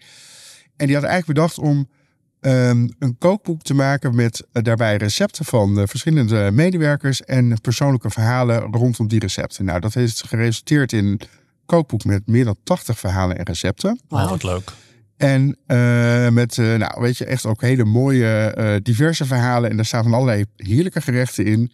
En 0.77 0.85
die 0.85 0.95
had 0.95 1.05
eigenlijk 1.05 1.39
bedacht 1.39 1.59
om 1.59 1.87
um, 2.41 2.89
een 2.99 3.17
kookboek 3.17 3.61
te 3.61 3.73
maken 3.73 4.15
met 4.15 4.47
uh, 4.53 4.63
daarbij 4.63 4.97
recepten 4.97 5.45
van 5.45 5.79
uh, 5.79 5.83
verschillende 5.85 6.49
medewerkers 6.53 7.21
en 7.21 7.61
persoonlijke 7.61 8.09
verhalen 8.09 8.61
rondom 8.61 9.07
die 9.07 9.19
recepten. 9.19 9.65
Nou, 9.65 9.79
dat 9.79 9.93
heeft 9.93 10.23
geresulteerd 10.27 10.93
in 10.93 11.05
een 11.05 11.21
kookboek 11.65 12.03
met 12.05 12.27
meer 12.27 12.45
dan 12.45 12.55
80 12.63 12.99
verhalen 12.99 13.37
en 13.37 13.45
recepten. 13.45 13.99
Wow, 14.07 14.29
wat 14.29 14.43
leuk. 14.43 14.71
En 15.17 15.57
uh, 15.67 16.29
met, 16.29 16.57
nou 16.57 17.01
weet 17.01 17.17
je, 17.17 17.25
echt 17.25 17.45
ook 17.45 17.61
hele 17.61 17.85
mooie, 17.85 18.79
diverse 18.83 19.25
verhalen. 19.25 19.69
En 19.69 19.75
daar 19.75 19.85
staan 19.85 20.03
van 20.03 20.13
allerlei 20.13 20.45
heerlijke 20.55 21.01
gerechten 21.01 21.45
in. 21.45 21.71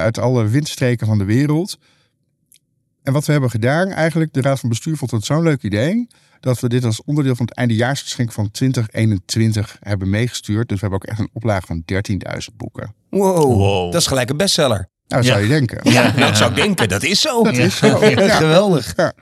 uit 0.00 0.18
alle 0.18 0.46
windstreken 0.48 1.06
van 1.06 1.18
de 1.18 1.24
wereld. 1.24 1.78
En 3.02 3.12
wat 3.12 3.26
we 3.26 3.32
hebben 3.32 3.50
gedaan, 3.50 3.88
eigenlijk, 3.88 4.32
de 4.32 4.40
Raad 4.40 4.60
van 4.60 4.68
Bestuur 4.68 4.96
vond 4.96 5.10
het 5.10 5.24
zo'n 5.24 5.42
leuk 5.42 5.62
idee. 5.62 6.06
Dat 6.40 6.60
we 6.60 6.68
dit 6.68 6.84
als 6.84 7.02
onderdeel 7.04 7.34
van 7.36 7.46
het 7.46 7.54
eindejaarsgeschenk 7.54 8.32
van 8.32 8.50
2021 8.50 9.76
hebben 9.80 10.10
meegestuurd. 10.10 10.68
Dus 10.68 10.80
we 10.80 10.86
hebben 10.88 10.98
ook 11.02 11.10
echt 11.10 11.18
een 11.18 11.30
oplage 11.32 11.66
van 11.66 11.82
13.000 12.50 12.56
boeken. 12.56 12.94
Wow, 13.10 13.36
wow, 13.36 13.92
dat 13.92 14.00
is 14.00 14.06
gelijk 14.06 14.30
een 14.30 14.36
bestseller. 14.36 14.88
Nou, 15.08 15.22
Ja. 15.22 15.28
zou 15.28 15.42
je 15.42 15.48
denken. 15.48 15.92
Ja, 15.92 16.10
dat 16.10 16.36
zou 16.36 16.50
ik 16.50 16.56
denken. 16.56 16.88
Dat 16.88 17.02
is 17.02 17.20
zo. 17.20 17.42
Dat 17.42 17.56
is 17.56 17.76
zo. 17.76 18.04
Ja, 18.06 18.28
Geweldig. 18.36 18.92
Ja. 18.96 19.12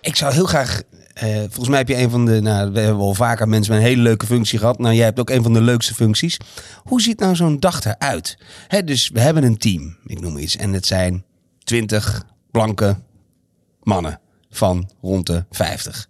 Ik 0.00 0.16
zou 0.16 0.32
heel 0.32 0.44
graag... 0.46 0.82
eh, 1.14 1.28
volgens 1.38 1.68
mij 1.68 1.78
heb 1.78 1.88
je 1.88 1.96
een 1.96 2.10
van 2.10 2.24
de... 2.26 2.40
Nou, 2.40 2.72
we 2.72 2.80
hebben 2.80 3.02
al 3.02 3.14
vaker 3.14 3.48
mensen 3.48 3.72
met 3.72 3.82
een 3.82 3.88
hele 3.88 4.02
leuke 4.02 4.26
functie 4.26 4.58
gehad. 4.58 4.78
Nou, 4.78 4.94
jij 4.94 5.04
hebt 5.04 5.20
ook 5.20 5.30
een 5.30 5.42
van 5.42 5.52
de 5.52 5.60
leukste 5.60 5.94
functies. 5.94 6.36
Hoe 6.82 7.00
ziet 7.00 7.18
nou 7.20 7.36
zo'n 7.36 7.58
dag 7.60 7.84
eruit? 7.84 8.38
Hè, 8.68 8.84
dus 8.84 9.08
we 9.12 9.20
hebben 9.20 9.42
een 9.44 9.58
team, 9.58 9.96
ik 10.06 10.20
noem 10.20 10.36
iets. 10.38 10.56
En 10.56 10.72
het 10.72 10.86
zijn 10.86 11.24
20 11.70 12.24
blanke 12.50 12.96
mannen 13.82 14.20
van 14.50 14.90
rond 15.00 15.26
de 15.26 15.44
50. 15.50 16.08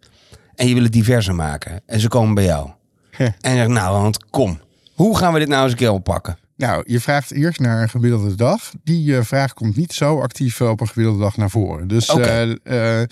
En 0.54 0.68
je 0.68 0.74
wil 0.74 0.82
het 0.82 0.92
diverser 0.92 1.34
maken. 1.34 1.80
En 1.86 2.00
ze 2.00 2.08
komen 2.08 2.34
bij 2.34 2.44
jou. 2.44 2.70
En 3.16 3.50
je 3.50 3.56
zegt, 3.56 3.68
nou, 3.68 4.02
want 4.02 4.30
kom. 4.30 4.60
Hoe 4.94 5.16
gaan 5.16 5.32
we 5.32 5.38
dit 5.38 5.48
nou 5.48 5.62
eens 5.62 5.72
een 5.72 5.78
keer 5.78 5.90
oppakken? 5.90 6.38
Nou, 6.56 6.82
je 6.86 7.00
vraagt 7.00 7.30
eerst 7.30 7.60
naar 7.60 7.82
een 7.82 7.88
gemiddelde 7.88 8.34
dag. 8.34 8.72
Die 8.84 9.06
uh, 9.06 9.22
vraag 9.22 9.54
komt 9.54 9.76
niet 9.76 9.92
zo 9.92 10.20
actief 10.20 10.60
op 10.60 10.80
een 10.80 10.88
gemiddelde 10.88 11.22
dag 11.22 11.36
naar 11.36 11.50
voren. 11.50 11.88
Dus, 11.88 12.08
eh, 12.08 12.50
eh, 12.62 13.06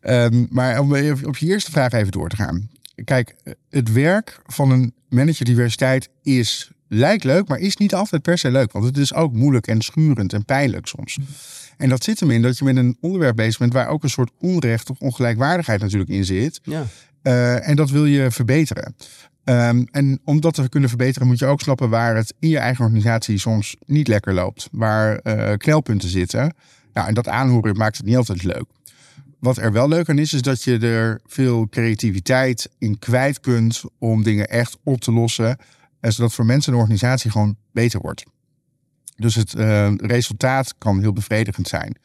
ehm, 0.00 0.46
maar 0.50 0.78
om 0.80 0.92
op 1.24 1.36
je 1.36 1.46
eerste 1.46 1.70
vraag 1.70 1.92
even 1.92 2.12
door 2.12 2.28
te 2.28 2.36
gaan. 2.36 2.70
Kijk, 3.04 3.34
het 3.70 3.92
werk 3.92 4.40
van 4.46 4.70
een 4.70 4.94
manager 5.08 5.44
diversiteit 5.44 6.08
is 6.22 6.70
lijkt 6.88 7.24
leuk, 7.24 7.48
maar 7.48 7.58
is 7.58 7.76
niet 7.76 7.94
altijd 7.94 8.22
per 8.22 8.38
se 8.38 8.50
leuk. 8.50 8.72
Want 8.72 8.84
het 8.84 8.98
is 8.98 9.14
ook 9.14 9.32
moeilijk 9.32 9.66
en 9.66 9.80
schurend 9.80 10.32
en 10.32 10.44
pijnlijk 10.44 10.86
soms. 10.86 11.18
En 11.80 11.88
dat 11.88 12.04
zit 12.04 12.20
hem 12.20 12.30
in 12.30 12.42
dat 12.42 12.58
je 12.58 12.64
met 12.64 12.76
een 12.76 12.96
onderwerp 13.00 13.36
bezig 13.36 13.58
bent 13.58 13.72
waar 13.72 13.88
ook 13.88 14.02
een 14.02 14.10
soort 14.10 14.30
onrecht 14.40 14.90
of 14.90 14.98
ongelijkwaardigheid 14.98 15.80
natuurlijk 15.80 16.10
in 16.10 16.24
zit. 16.24 16.60
Ja. 16.62 16.84
Eh, 17.22 17.68
en 17.68 17.76
dat 17.76 17.90
wil 17.90 18.04
je 18.04 18.30
verbeteren. 18.30 18.94
Ehm, 19.44 19.84
en 19.90 20.20
om 20.24 20.40
dat 20.40 20.54
te 20.54 20.68
kunnen 20.68 20.88
verbeteren 20.88 21.28
moet 21.28 21.38
je 21.38 21.46
ook 21.46 21.60
snappen 21.60 21.90
waar 21.90 22.16
het 22.16 22.34
in 22.38 22.48
je 22.48 22.58
eigen 22.58 22.84
organisatie 22.84 23.38
soms 23.38 23.76
niet 23.86 24.08
lekker 24.08 24.34
loopt. 24.34 24.68
Waar 24.72 25.18
eh, 25.18 25.56
knelpunten 25.56 26.08
zitten. 26.08 26.54
Nou, 26.92 27.08
en 27.08 27.14
dat 27.14 27.28
aanhoren 27.28 27.76
maakt 27.76 27.96
het 27.96 28.06
niet 28.06 28.16
altijd 28.16 28.42
leuk. 28.42 28.64
Wat 29.38 29.56
er 29.56 29.72
wel 29.72 29.88
leuk 29.88 30.08
aan 30.08 30.18
is, 30.18 30.32
is 30.32 30.42
dat 30.42 30.62
je 30.62 30.78
er 30.78 31.20
veel 31.26 31.68
creativiteit 31.68 32.70
in 32.78 32.98
kwijt 32.98 33.40
kunt 33.40 33.82
om 33.98 34.22
dingen 34.22 34.48
echt 34.48 34.76
op 34.84 35.00
te 35.00 35.12
lossen. 35.12 35.56
En 36.00 36.12
zodat 36.12 36.32
voor 36.32 36.46
mensen 36.46 36.72
de 36.72 36.78
organisatie 36.78 37.30
gewoon 37.30 37.56
beter 37.72 38.00
wordt. 38.00 38.24
Dus 39.20 39.34
het 39.34 39.54
eh, 39.54 39.92
resultaat 39.96 40.74
kan 40.78 41.00
heel 41.00 41.12
bevredigend 41.12 41.68
zijn. 41.68 41.96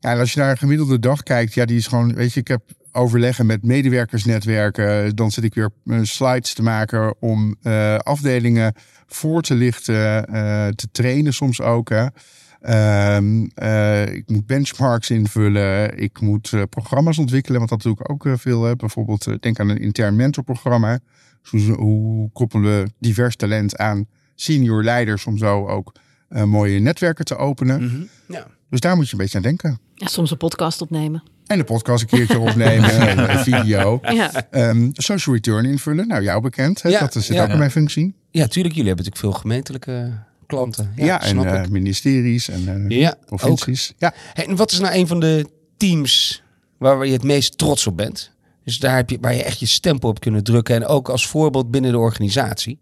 Ja, 0.00 0.12
en 0.12 0.18
als 0.18 0.32
je 0.32 0.40
naar 0.40 0.50
een 0.50 0.58
gemiddelde 0.58 0.98
dag 0.98 1.22
kijkt, 1.22 1.54
ja, 1.54 1.64
die 1.64 1.76
is 1.76 1.86
gewoon, 1.86 2.14
weet 2.14 2.32
je, 2.32 2.40
ik 2.40 2.48
heb 2.48 2.62
overleggen 2.92 3.46
met 3.46 3.62
medewerkersnetwerken. 3.62 5.16
Dan 5.16 5.30
zit 5.30 5.44
ik 5.44 5.54
weer 5.54 5.70
eh, 5.84 5.98
slides 6.02 6.54
te 6.54 6.62
maken 6.62 7.14
om 7.20 7.56
eh, 7.62 7.96
afdelingen 7.96 8.74
voor 9.06 9.42
te 9.42 9.54
lichten, 9.54 10.26
te 10.76 10.88
trainen 10.92 11.32
soms 11.32 11.60
ook. 11.60 11.88
Hè. 11.88 12.06
Ehm, 12.60 13.46
eh, 13.54 14.14
ik 14.14 14.28
moet 14.28 14.46
benchmarks 14.46 15.10
invullen. 15.10 15.98
Ik 15.98 16.20
moet 16.20 16.52
programma's 16.70 17.18
ontwikkelen. 17.18 17.58
Want 17.58 17.70
dat 17.70 17.82
doe 17.82 17.92
ik 17.92 18.10
ook 18.10 18.38
veel. 18.38 18.64
Hè. 18.64 18.76
Bijvoorbeeld, 18.76 19.42
denk 19.42 19.60
aan 19.60 19.68
een 19.68 19.80
intern 19.80 20.16
mentorprogramma. 20.16 20.98
Hoe, 21.50 21.60
hoe 21.60 22.30
koppelen 22.32 22.82
we 22.82 22.90
divers 22.98 23.36
talent 23.36 23.76
aan 23.76 24.06
senior 24.34 24.82
leiders 24.82 25.26
om 25.26 25.38
zo 25.38 25.66
ook 25.66 25.92
eh, 26.28 26.42
mooie 26.42 26.78
netwerken 26.78 27.24
te 27.24 27.36
openen. 27.36 27.84
Mhm. 27.84 28.02
ja. 28.28 28.46
Dus 28.70 28.80
daar 28.80 28.96
moet 28.96 29.06
je 29.06 29.12
een 29.12 29.18
beetje 29.18 29.36
aan 29.36 29.42
denken. 29.42 29.78
Ja, 29.94 30.06
soms 30.06 30.30
een 30.30 30.36
podcast 30.36 30.80
opnemen. 30.80 31.22
En 31.46 31.58
de 31.58 31.64
podcast 31.64 32.02
een 32.02 32.08
keertje 32.08 32.38
opnemen, 32.38 33.18
een 33.30 33.38
video. 33.38 33.98
Ja. 34.02 34.30
Ehm, 34.50 34.88
social 34.92 35.34
return 35.34 35.64
invullen, 35.64 36.08
nou 36.08 36.22
jou 36.22 36.40
bekend. 36.42 36.82
Hè? 36.82 36.88
Ja, 36.88 37.00
dat 37.00 37.12
zit 37.12 37.36
ja. 37.36 37.42
ook 37.42 37.48
in 37.48 37.58
mijn 37.58 37.70
functie. 37.70 38.14
ja, 38.30 38.46
tuurlijk. 38.46 38.74
Jullie 38.74 38.88
hebben 38.88 39.04
natuurlijk 39.04 39.16
veel 39.16 39.32
gemeentelijke 39.42 40.12
klanten. 40.46 40.92
Ja, 40.96 41.04
Ja, 41.04 41.22
en 41.22 41.44
eh, 41.44 41.68
ministeries 41.68 42.48
en 42.48 42.84
Ja, 42.88 43.10
ook. 43.20 43.26
provincies. 43.38 43.92
Ja, 43.98 44.14
Hey, 44.32 44.46
en 44.46 44.56
wat 44.56 44.72
is 44.72 44.78
nou 44.80 44.94
een 44.94 45.06
van 45.06 45.20
de 45.20 45.46
teams 45.76 46.42
waar 46.78 47.06
je 47.06 47.12
het 47.12 47.22
meest 47.22 47.58
trots 47.58 47.86
op 47.86 47.96
bent? 47.96 48.30
Dus 48.64 48.78
daar 48.78 48.96
heb 48.96 49.10
je, 49.10 49.18
waar 49.20 49.34
je 49.34 49.42
echt 49.42 49.60
je 49.60 49.66
stempel 49.66 50.08
op 50.08 50.20
kunnen 50.20 50.44
drukken. 50.44 50.74
En 50.74 50.86
ook 50.86 51.08
als 51.08 51.26
voorbeeld 51.26 51.70
binnen 51.70 51.90
de 51.90 51.98
organisatie. 51.98 52.78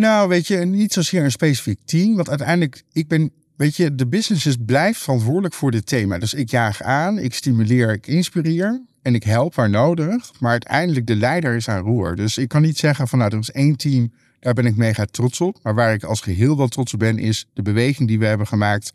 Nou, 0.00 0.28
weet 0.28 0.46
je, 0.46 0.56
niet 0.56 0.92
zozeer 0.92 1.24
een 1.24 1.30
specifiek 1.30 1.78
team. 1.84 2.14
Want 2.14 2.28
uiteindelijk, 2.28 2.82
ik 2.92 3.08
ben, 3.08 3.30
weet 3.56 3.76
je, 3.76 3.94
de 3.94 4.06
businesses 4.06 4.56
blijft 4.66 5.00
verantwoordelijk 5.00 5.54
voor 5.54 5.70
dit 5.70 5.86
thema. 5.86 6.18
Dus 6.18 6.34
ik 6.34 6.50
jaag 6.50 6.82
aan, 6.82 7.18
ik 7.18 7.34
stimuleer, 7.34 7.92
ik 7.92 8.06
inspireer 8.06 8.82
en 9.02 9.14
ik 9.14 9.22
help 9.22 9.54
waar 9.54 9.70
nodig. 9.70 10.30
Maar 10.38 10.50
uiteindelijk, 10.50 11.06
de 11.06 11.16
leider 11.16 11.56
is 11.56 11.68
aan 11.68 11.82
roer. 11.82 12.16
Dus 12.16 12.38
ik 12.38 12.48
kan 12.48 12.62
niet 12.62 12.78
zeggen 12.78 13.08
van, 13.08 13.18
nou, 13.18 13.32
er 13.32 13.38
is 13.38 13.50
één 13.50 13.76
team, 13.76 14.12
daar 14.38 14.54
ben 14.54 14.66
ik 14.66 14.76
mega 14.76 15.04
trots 15.10 15.40
op. 15.40 15.58
Maar 15.62 15.74
waar 15.74 15.92
ik 15.92 16.02
als 16.02 16.20
geheel 16.20 16.56
wel 16.56 16.68
trots 16.68 16.92
op 16.92 16.98
ben, 16.98 17.18
is 17.18 17.46
de 17.52 17.62
beweging 17.62 18.08
die 18.08 18.18
we 18.18 18.26
hebben 18.26 18.46
gemaakt. 18.46 18.92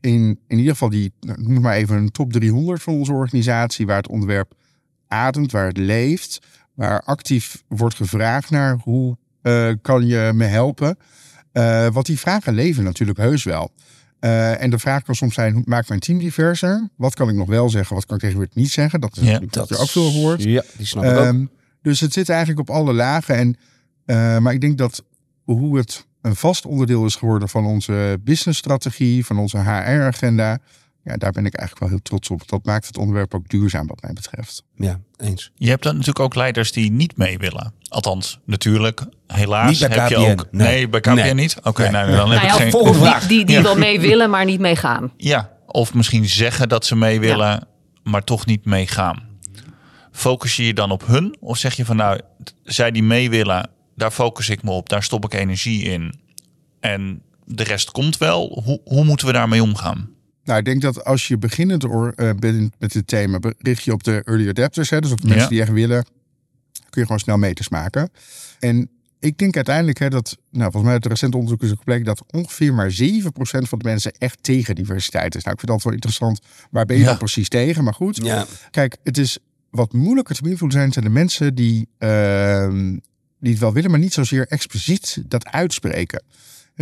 In, 0.00 0.38
in 0.46 0.58
ieder 0.58 0.72
geval 0.72 0.90
die, 0.90 1.12
nou, 1.20 1.42
noem 1.42 1.62
maar 1.62 1.76
even 1.76 1.96
een 1.96 2.10
top 2.10 2.32
300 2.32 2.82
van 2.82 2.94
onze 2.94 3.12
organisatie, 3.12 3.86
waar 3.86 3.96
het 3.96 4.08
onderwerp 4.08 4.54
ademt, 5.08 5.52
waar 5.52 5.66
het 5.66 5.78
leeft, 5.78 6.38
waar 6.74 7.02
actief 7.02 7.62
wordt 7.68 7.94
gevraagd 7.94 8.50
naar 8.50 8.78
hoe 8.82 9.16
eh, 9.42 9.72
kan 9.82 10.06
je 10.06 10.30
me 10.34 10.44
helpen. 10.44 10.98
Eh, 11.52 11.88
want 11.88 12.06
die 12.06 12.18
vragen 12.18 12.54
leven 12.54 12.84
natuurlijk 12.84 13.18
heus 13.18 13.44
wel. 13.44 13.72
Eh, 14.18 14.62
en 14.62 14.70
de 14.70 14.78
vraag 14.78 15.02
kan 15.02 15.14
soms 15.14 15.34
zijn, 15.34 15.52
hoe 15.52 15.62
maakt 15.66 15.88
mijn 15.88 16.00
team 16.00 16.18
diverser? 16.18 16.88
Wat 16.96 17.14
kan 17.14 17.28
ik 17.28 17.34
nog 17.34 17.48
wel 17.48 17.70
zeggen, 17.70 17.94
wat 17.94 18.06
kan 18.06 18.14
ik 18.16 18.22
tegenwoordig 18.22 18.54
niet 18.54 18.70
zeggen? 18.70 19.00
Dat 19.00 19.16
is 19.16 19.22
Ja, 19.22 19.40
je 19.50 19.78
ook 19.78 19.88
veel 19.88 20.10
hoort. 20.10 20.42
Ja, 20.42 20.62
die 20.76 20.86
snap 20.86 21.04
ik 21.04 21.10
ook. 21.10 21.16
Ehm, 21.16 21.44
dus 21.82 22.00
het 22.00 22.12
zit 22.12 22.28
eigenlijk 22.28 22.60
op 22.60 22.70
alle 22.70 22.92
lagen. 22.92 23.36
En, 23.36 23.56
maar 24.42 24.52
ik 24.52 24.60
denk 24.60 24.78
dat 24.78 25.04
hoe 25.44 25.76
het 25.78 26.06
een 26.22 26.36
vast 26.36 26.66
onderdeel 26.66 27.04
is 27.04 27.14
geworden 27.14 27.48
van 27.48 27.66
onze 27.66 28.20
businessstrategie, 28.24 29.26
van 29.26 29.38
onze 29.38 29.58
HR-agenda, 29.58 30.58
ja, 31.04 31.16
daar 31.16 31.30
ben 31.32 31.46
ik 31.46 31.54
eigenlijk 31.54 31.80
wel 31.80 31.88
heel 31.88 32.02
trots 32.02 32.30
op. 32.30 32.48
Dat 32.48 32.64
maakt 32.64 32.86
het 32.86 32.96
onderwerp 32.98 33.34
ook 33.34 33.48
duurzaam 33.48 33.86
wat 33.86 34.02
mij 34.02 34.12
betreft. 34.12 34.64
Ja, 34.74 35.00
eens. 35.16 35.50
Je 35.54 35.68
hebt 35.68 35.82
dan 35.82 35.92
natuurlijk 35.92 36.20
ook 36.20 36.34
leiders 36.34 36.72
die 36.72 36.90
niet 36.92 37.16
mee 37.16 37.38
willen. 37.38 37.72
Althans, 37.88 38.38
natuurlijk. 38.44 39.02
Helaas 39.26 39.70
Niet 39.80 39.88
bij 39.88 39.98
heb 39.98 40.08
je 40.08 40.16
ook. 40.16 40.46
nee. 40.50 40.66
Nee, 40.68 40.88
bij 40.88 41.00
KPN 41.00 41.14
Nee. 41.14 41.34
niet. 41.34 41.56
Oké, 41.62 41.82
Nee. 41.82 41.90
nou, 41.90 42.10
dan 42.10 42.30
heb 42.30 42.42
Nou 42.42 42.46
ik 42.46 42.50
ja, 42.52 42.56
geen. 42.62 42.70
volgende 42.70 42.98
die, 42.98 43.06
vraag. 43.08 43.26
die, 43.26 43.44
die 43.44 43.56
Ja. 43.56 43.62
wel 43.62 43.76
mee 43.76 44.00
willen, 44.00 44.30
maar 44.30 44.44
niet 44.44 44.60
meegaan. 44.60 45.12
Ja, 45.16 45.50
of 45.66 45.94
misschien 45.94 46.28
zeggen 46.28 46.68
dat 46.68 46.84
ze 46.86 46.96
mee 46.96 47.20
willen, 47.20 47.66
maar 48.02 48.24
toch 48.24 48.46
niet 48.46 48.64
meegaan. 48.64 49.28
Focus 50.12 50.56
je 50.56 50.66
je 50.66 50.74
dan 50.74 50.90
op 50.90 51.06
hun? 51.06 51.36
Of 51.40 51.56
zeg 51.58 51.74
je 51.76 51.84
van 51.84 51.96
nou, 51.96 52.20
zij 52.64 52.90
die 52.90 53.02
mee 53.02 53.30
willen, 53.30 53.70
daar 53.96 54.10
focus 54.10 54.48
ik 54.48 54.62
me 54.62 54.70
op, 54.70 54.88
daar 54.88 55.02
stop 55.02 55.24
ik 55.24 55.34
energie 55.34 55.82
in. 55.82 56.20
En 56.80 57.22
de 57.44 57.62
rest 57.62 57.90
komt 57.90 58.18
wel. 58.18 58.60
Hoe, 58.64 58.80
hoe 58.84 59.04
moeten 59.04 59.26
we 59.26 59.32
daarmee 59.32 59.62
omgaan? 59.62 60.10
Nou, 60.50 60.62
ik 60.62 60.68
denk 60.68 60.82
dat 60.94 61.04
als 61.04 61.28
je 61.28 61.38
beginnend 61.38 61.84
or- 61.84 62.12
eh, 62.14 62.30
bent 62.38 62.74
met 62.78 62.92
dit 62.92 63.06
thema, 63.06 63.38
richt 63.58 63.82
je 63.82 63.92
op 63.92 64.02
de 64.02 64.22
early 64.24 64.48
adapters. 64.48 64.90
Hè, 64.90 65.00
dus 65.00 65.10
op 65.10 65.20
de 65.20 65.26
mensen 65.26 65.42
Ja. 65.44 65.48
die 65.50 65.60
echt 65.60 65.70
willen, 65.72 66.04
kun 66.72 67.00
je 67.00 67.02
gewoon 67.02 67.18
snel 67.18 67.38
meters 67.38 67.68
maken. 67.68 68.10
En 68.58 68.90
ik 69.20 69.38
denk 69.38 69.54
uiteindelijk 69.56 69.98
hè, 69.98 70.08
dat, 70.08 70.36
nou, 70.50 70.62
volgens 70.62 70.82
mij 70.82 70.92
uit 70.92 71.02
het 71.02 71.12
recente 71.12 71.36
onderzoek 71.36 71.62
is 71.62 71.70
ook 71.70 71.78
gebleken 71.78 72.04
dat 72.04 72.22
ongeveer 72.32 72.74
maar 72.74 72.90
7% 72.90 73.68
van 73.68 73.78
de 73.78 73.84
mensen 73.88 74.12
echt 74.12 74.42
tegen 74.42 74.74
diversiteit 74.74 75.34
is. 75.34 75.42
Nou, 75.42 75.54
ik 75.54 75.60
vind 75.60 75.72
dat 75.72 75.82
wel 75.82 75.92
interessant. 75.92 76.40
Waar 76.70 76.86
ben 76.86 76.96
je 76.96 77.02
Ja. 77.02 77.08
dan 77.08 77.18
precies 77.18 77.48
tegen? 77.48 77.84
Maar 77.84 77.94
goed, 77.94 78.16
Ja, 78.16 78.46
Kijk, 78.70 78.96
het 79.02 79.18
is 79.18 79.38
wat 79.70 79.92
moeilijker 79.92 80.34
te 80.34 80.42
beïnvloeden 80.42 80.78
zijn, 80.78 80.92
zijn 80.92 81.04
de 81.04 81.10
mensen 81.10 81.54
die, 81.54 81.88
ehm, 81.98 82.96
die 83.40 83.50
het 83.52 83.60
wel 83.60 83.72
willen, 83.72 83.90
maar 83.90 84.00
niet 84.00 84.12
zozeer 84.12 84.46
expliciet 84.46 85.22
dat 85.26 85.46
uitspreken. 85.46 86.22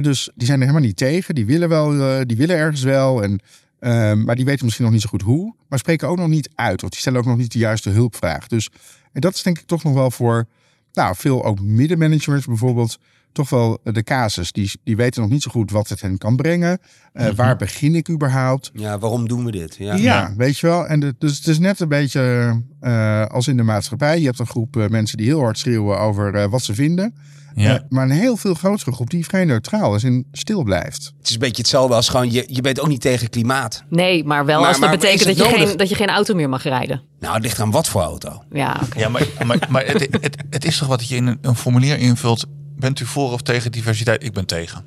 Dus 0.02 0.30
die 0.34 0.46
zijn 0.46 0.60
er 0.60 0.66
helemaal 0.66 0.86
niet 0.86 0.96
tegen. 0.96 1.34
Die 1.34 1.46
willen 1.46 1.68
wel, 1.68 2.00
eh, 2.00 2.20
die 2.26 2.36
willen 2.36 2.56
ergens 2.56 2.82
wel. 2.82 3.22
En, 3.22 3.40
ehm, 3.78 4.24
maar 4.24 4.36
die 4.36 4.44
weten 4.44 4.64
misschien 4.64 4.84
nog 4.84 4.94
niet 4.94 5.02
zo 5.02 5.08
goed 5.08 5.22
hoe. 5.22 5.54
Maar 5.68 5.78
spreken 5.78 6.08
ook 6.08 6.16
nog 6.16 6.28
niet 6.28 6.50
uit. 6.54 6.82
Of 6.82 6.88
die 6.88 6.98
stellen 6.98 7.18
ook 7.18 7.26
nog 7.26 7.36
niet 7.36 7.52
de 7.52 7.58
juiste 7.58 7.90
hulpvraag. 7.90 8.46
Dus 8.46 8.70
en 9.12 9.20
dat 9.20 9.34
is 9.34 9.42
denk 9.42 9.58
ik 9.58 9.66
toch 9.66 9.82
nog 9.82 9.94
wel 9.94 10.10
voor 10.10 10.46
nou, 10.92 11.14
veel 11.16 11.44
ook 11.44 11.60
middenmanagers 11.60 12.46
bijvoorbeeld. 12.46 12.98
Toch 13.32 13.50
wel 13.50 13.78
de 13.82 14.02
casus. 14.02 14.52
Die, 14.52 14.70
die 14.84 14.96
weten 14.96 15.20
nog 15.22 15.30
niet 15.30 15.42
zo 15.42 15.50
goed 15.50 15.70
wat 15.70 15.88
het 15.88 16.00
hen 16.00 16.18
kan 16.18 16.36
brengen. 16.36 16.78
Eh, 17.12 17.28
Waar 17.28 17.56
begin 17.56 17.94
ik 17.94 18.08
überhaupt? 18.10 18.70
ja, 18.74 18.98
waarom 18.98 19.28
doen 19.28 19.44
we 19.44 19.50
dit? 19.50 19.76
Ja, 19.78 19.94
Ja, 19.94 20.34
weet 20.36 20.58
je 20.58 20.66
wel. 20.66 20.86
En 20.86 21.00
de, 21.00 21.14
dus 21.18 21.36
het 21.36 21.46
is 21.46 21.58
net 21.58 21.80
een 21.80 21.88
beetje 21.88 22.54
eh, 22.80 23.24
als 23.26 23.48
in 23.48 23.56
de 23.56 23.62
maatschappij. 23.62 24.18
Je 24.20 24.26
hebt 24.26 24.38
een 24.38 24.46
groep 24.46 24.76
eh, 24.76 24.88
mensen 24.88 25.16
die 25.16 25.26
heel 25.26 25.40
hard 25.40 25.58
schreeuwen 25.58 25.98
over 25.98 26.34
eh, 26.34 26.50
wat 26.50 26.62
ze 26.62 26.74
vinden. 26.74 27.14
Ja. 27.54 27.84
Maar 27.88 28.04
een 28.04 28.10
heel 28.10 28.36
veel 28.36 28.54
grotere 28.54 28.92
groep 28.92 29.10
die 29.10 29.24
vrij 29.24 29.44
neutraal 29.44 29.94
is 29.94 30.04
en 30.04 30.24
stil 30.32 30.62
blijft. 30.62 31.12
Het 31.18 31.26
is 31.28 31.32
een 31.32 31.38
beetje 31.40 31.62
hetzelfde 31.62 31.94
als 31.94 32.08
gewoon, 32.08 32.30
je, 32.30 32.44
je 32.46 32.60
bent 32.60 32.80
ook 32.80 32.88
niet 32.88 33.00
tegen 33.00 33.30
klimaat. 33.30 33.84
Nee, 33.90 34.24
maar 34.24 34.44
wel 34.44 34.58
Maar- 34.60 34.68
als 34.68 34.78
dat 34.80 34.88
maar 34.88 34.98
betekent 34.98 35.24
dat 35.24 35.36
je, 35.36 35.44
geen, 35.66 35.76
dat 35.76 35.88
je 35.88 35.94
geen 35.94 36.08
auto 36.08 36.34
meer 36.34 36.48
mag 36.48 36.62
rijden. 36.62 37.02
Nou, 37.20 37.34
het 37.34 37.42
ligt 37.42 37.60
aan 37.60 37.70
wat 37.70 37.88
voor 37.88 38.00
auto. 38.02 38.42
Ja, 38.50 38.80
oké. 38.84 38.98
Ja, 38.98 39.08
maar, 39.08 39.26
maar, 39.46 39.66
maar 39.70 39.86
het, 39.86 40.08
het, 40.20 40.36
het 40.50 40.64
is 40.64 40.78
toch 40.78 40.88
wat 40.88 40.98
dat 40.98 41.08
je 41.08 41.16
in 41.16 41.26
een, 41.26 41.38
een 41.40 41.56
formulier 41.56 41.98
invult. 41.98 42.46
Bent 42.78 43.00
u 43.00 43.06
voor 43.06 43.32
of 43.32 43.42
tegen 43.42 43.72
diversiteit? 43.72 44.24
Ik 44.24 44.32
ben 44.32 44.46
tegen. 44.46 44.84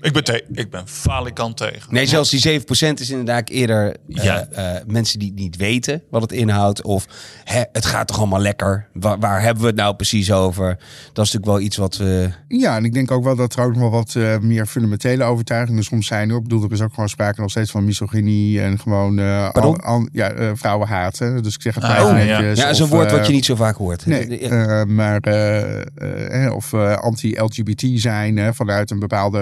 Ik 0.00 0.12
ben, 0.12 0.24
te, 0.24 0.44
ik 0.52 0.70
ben 0.70 0.88
falikant 0.88 1.56
tegen. 1.56 1.94
Nee, 1.94 2.06
zelfs 2.06 2.30
die 2.30 2.60
7% 2.60 2.64
is 2.94 3.10
inderdaad 3.10 3.48
eerder 3.48 3.86
eh, 3.90 4.24
Ja. 4.24 4.46
eh, 4.46 4.82
mensen 4.86 5.18
die 5.18 5.32
niet 5.32 5.56
weten 5.56 6.02
wat 6.10 6.22
het 6.22 6.32
inhoudt. 6.32 6.82
Of 6.82 7.06
hè, 7.44 7.62
het 7.72 7.86
gaat 7.86 8.06
toch 8.06 8.18
allemaal 8.18 8.40
lekker. 8.40 8.86
Waar, 8.92 9.18
waar 9.18 9.42
hebben 9.42 9.62
we 9.62 9.68
het 9.68 9.76
nou 9.78 9.94
precies 9.96 10.32
over? 10.32 10.66
Dat 11.12 11.26
is 11.26 11.32
natuurlijk 11.32 11.44
wel 11.46 11.60
iets 11.60 11.76
wat 11.76 11.96
we... 11.96 12.28
Ja, 12.48 12.76
en 12.76 12.84
ik 12.84 12.92
denk 12.92 13.10
ook 13.10 13.24
wel 13.24 13.36
dat 13.36 13.54
er 13.56 13.62
ook 13.64 13.70
nog 13.72 13.80
wel 13.80 13.90
wat 13.90 14.14
eh, 14.14 14.38
meer 14.38 14.66
fundamentele 14.66 15.24
overtuigingen 15.24 15.82
soms 15.82 16.06
zijn. 16.06 16.28
Hoor. 16.30 16.38
Ik 16.38 16.48
bedoel, 16.48 16.64
er 16.64 16.72
is 16.72 16.80
ook 16.82 16.94
gewoon 16.94 17.08
sprake 17.08 17.40
nog 17.40 17.50
steeds 17.50 17.70
van 17.70 17.84
misogynie 17.84 18.60
en 18.60 18.78
gewoon 18.78 19.18
eh, 19.18 19.50
Pardon? 19.50 19.76
al- 19.80 19.84
al- 19.94 20.08
ja, 20.12 20.30
eh, 20.30 20.50
vrouwenhaat. 20.54 21.18
Hè. 21.18 21.40
Dus 21.40 21.54
ik 21.54 21.62
zeg 21.62 21.74
het 21.74 21.84
Ah, 21.84 21.90
maar 21.90 21.98
even 21.98 22.16
ja, 22.18 22.22
ja. 22.24 22.38
netjes. 22.40 22.58
Ja, 22.58 22.64
dat 22.64 22.72
is 22.72 22.78
een 22.78 22.84
Of, 22.84 22.90
woord 22.90 23.10
wat 23.10 23.20
eh, 23.20 23.26
je 23.26 23.32
niet 23.32 23.44
zo 23.44 23.54
vaak 23.54 23.76
hoort. 23.76 24.06
Nee, 24.06 24.40
Ja. 24.40 24.80
eh, 24.80 24.84
maar 24.86 25.20
eh, 25.20 25.80
eh, 25.80 26.44
eh, 26.44 26.54
of 26.54 26.72
eh, 26.72 26.96
anti-LGBT 26.96 27.82
zijn 27.94 28.36
hè, 28.36 28.54
vanuit 28.54 28.90
een 28.90 28.98
bepaalde 28.98 29.38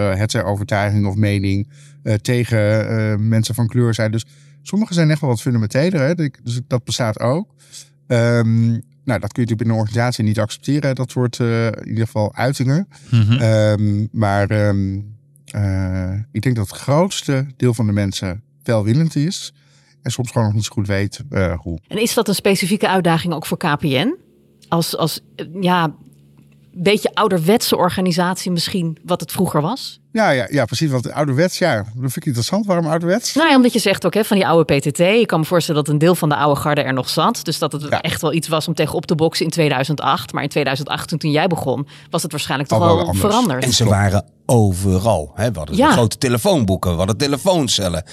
hetero-overtuiging 0.47 1.07
of 1.07 1.15
mening 1.15 1.69
eh, 2.03 2.15
tegen 2.15 2.89
eh, 2.89 3.19
mensen 3.19 3.55
van 3.55 3.67
kleur 3.67 3.95
zijn. 3.95 4.11
Dus 4.11 4.25
sommige 4.63 4.95
zijn 4.95 5.11
echt 5.11 5.21
wel 5.21 5.31
wat 5.31 5.41
fundamenteler, 5.41 6.01
hè, 6.01 6.15
dus 6.43 6.61
dat 6.67 6.85
bestaat 6.85 7.21
ook. 7.21 7.55
Ehm, 8.07 8.71
nou, 9.07 9.21
dat 9.21 9.33
kun 9.33 9.43
je 9.43 9.49
natuurlijk 9.49 9.59
binnen 9.59 9.77
een 9.77 9.83
organisatie 9.83 10.25
niet 10.25 10.39
accepteren, 10.39 10.95
dat 10.95 11.11
soort 11.11 11.39
uh, 11.39 11.67
in 11.67 11.89
ieder 11.89 12.05
geval 12.05 12.35
uitingen. 12.35 12.89
Mhm. 13.11 13.33
Ehm, 13.33 14.07
maar 14.13 14.51
ehm, 14.51 15.01
eh, 15.45 16.13
ik 16.33 16.43
denk 16.43 16.57
dat 16.57 16.71
het 16.71 16.79
grootste 16.79 17.47
deel 17.57 17.75
van 17.75 17.87
de 17.87 17.93
mensen 17.93 18.43
welwillend 18.63 19.17
is. 19.17 19.55
En 20.03 20.11
soms 20.11 20.31
gewoon 20.31 20.47
nog 20.47 20.55
niet 20.57 20.65
zo 20.65 20.73
goed 20.73 20.87
weet 20.87 21.25
uh, 21.31 21.59
hoe. 21.59 21.79
En 21.89 22.03
is 22.03 22.15
dat 22.15 22.29
een 22.29 22.35
specifieke 22.35 22.89
uitdaging 22.89 23.35
ook 23.35 23.47
voor 23.47 23.57
KPN? 23.57 24.15
Als, 24.69 24.97
als 24.97 25.21
ja, 25.61 25.95
beetje 26.73 27.15
ouderwetse 27.15 27.77
organisatie 27.77 28.51
misschien 28.51 28.99
wat 29.05 29.21
het 29.21 29.33
vroeger 29.33 29.61
was? 29.61 30.01
Ja, 30.17 30.31
ja, 30.31 30.47
ja 30.51 30.65
precies. 30.65 30.91
Want 30.91 31.13
ouderwets, 31.13 31.59
ja, 31.59 31.75
dat 31.77 31.93
vind 31.95 32.17
ik 32.17 32.25
interessant. 32.25 32.67
Waarom 32.67 32.87
ouderwets? 32.87 33.35
Nou 33.35 33.49
ja, 33.49 33.57
omdat 33.57 33.73
je 33.73 33.79
zegt 33.79 34.07
ook 34.07 34.15
hè, 34.15 34.25
van 34.25 34.37
die 34.37 34.47
oude 34.47 34.79
PTT. 34.79 34.99
Ik 34.99 35.27
kan 35.27 35.41
me 35.41 35.47
voorstellen 35.47 35.85
dat 35.85 35.93
een 35.93 35.99
deel 35.99 36.15
van 36.15 36.29
de 36.29 36.37
oude 36.37 36.61
garde 36.61 36.83
er 36.83 36.93
nog 36.93 37.09
zat. 37.09 37.45
Dus 37.45 37.59
dat 37.59 37.73
het 37.73 37.89
echt 37.89 38.21
wel 38.21 38.33
iets 38.33 38.49
was 38.49 38.69
om 38.69 38.75
tegenop 38.75 39.07
te 39.07 39.15
boksen 39.15 39.45
in 39.45 39.51
2008. 39.51 40.33
Maar 40.33 40.43
in 40.43 40.49
2008, 40.49 41.19
toen, 41.19 41.31
jij 41.31 41.47
begon, 41.47 41.89
was 42.11 42.23
het 42.23 42.31
waarschijnlijk 42.31 42.71
toch 42.71 42.79
wel, 42.79 43.15
veranderd. 43.15 43.65
En 43.65 43.73
ze 43.73 43.85
waren 43.85 44.25
overal. 44.47 45.33
Hè? 45.35 45.51
We 45.51 45.59
hadden 45.59 45.77
ja. 45.77 45.93
grote 45.93 46.19
telefoonboeken, 46.19 46.91
we 46.91 46.97
hadden 46.97 47.17
telefooncellen. 47.17 48.05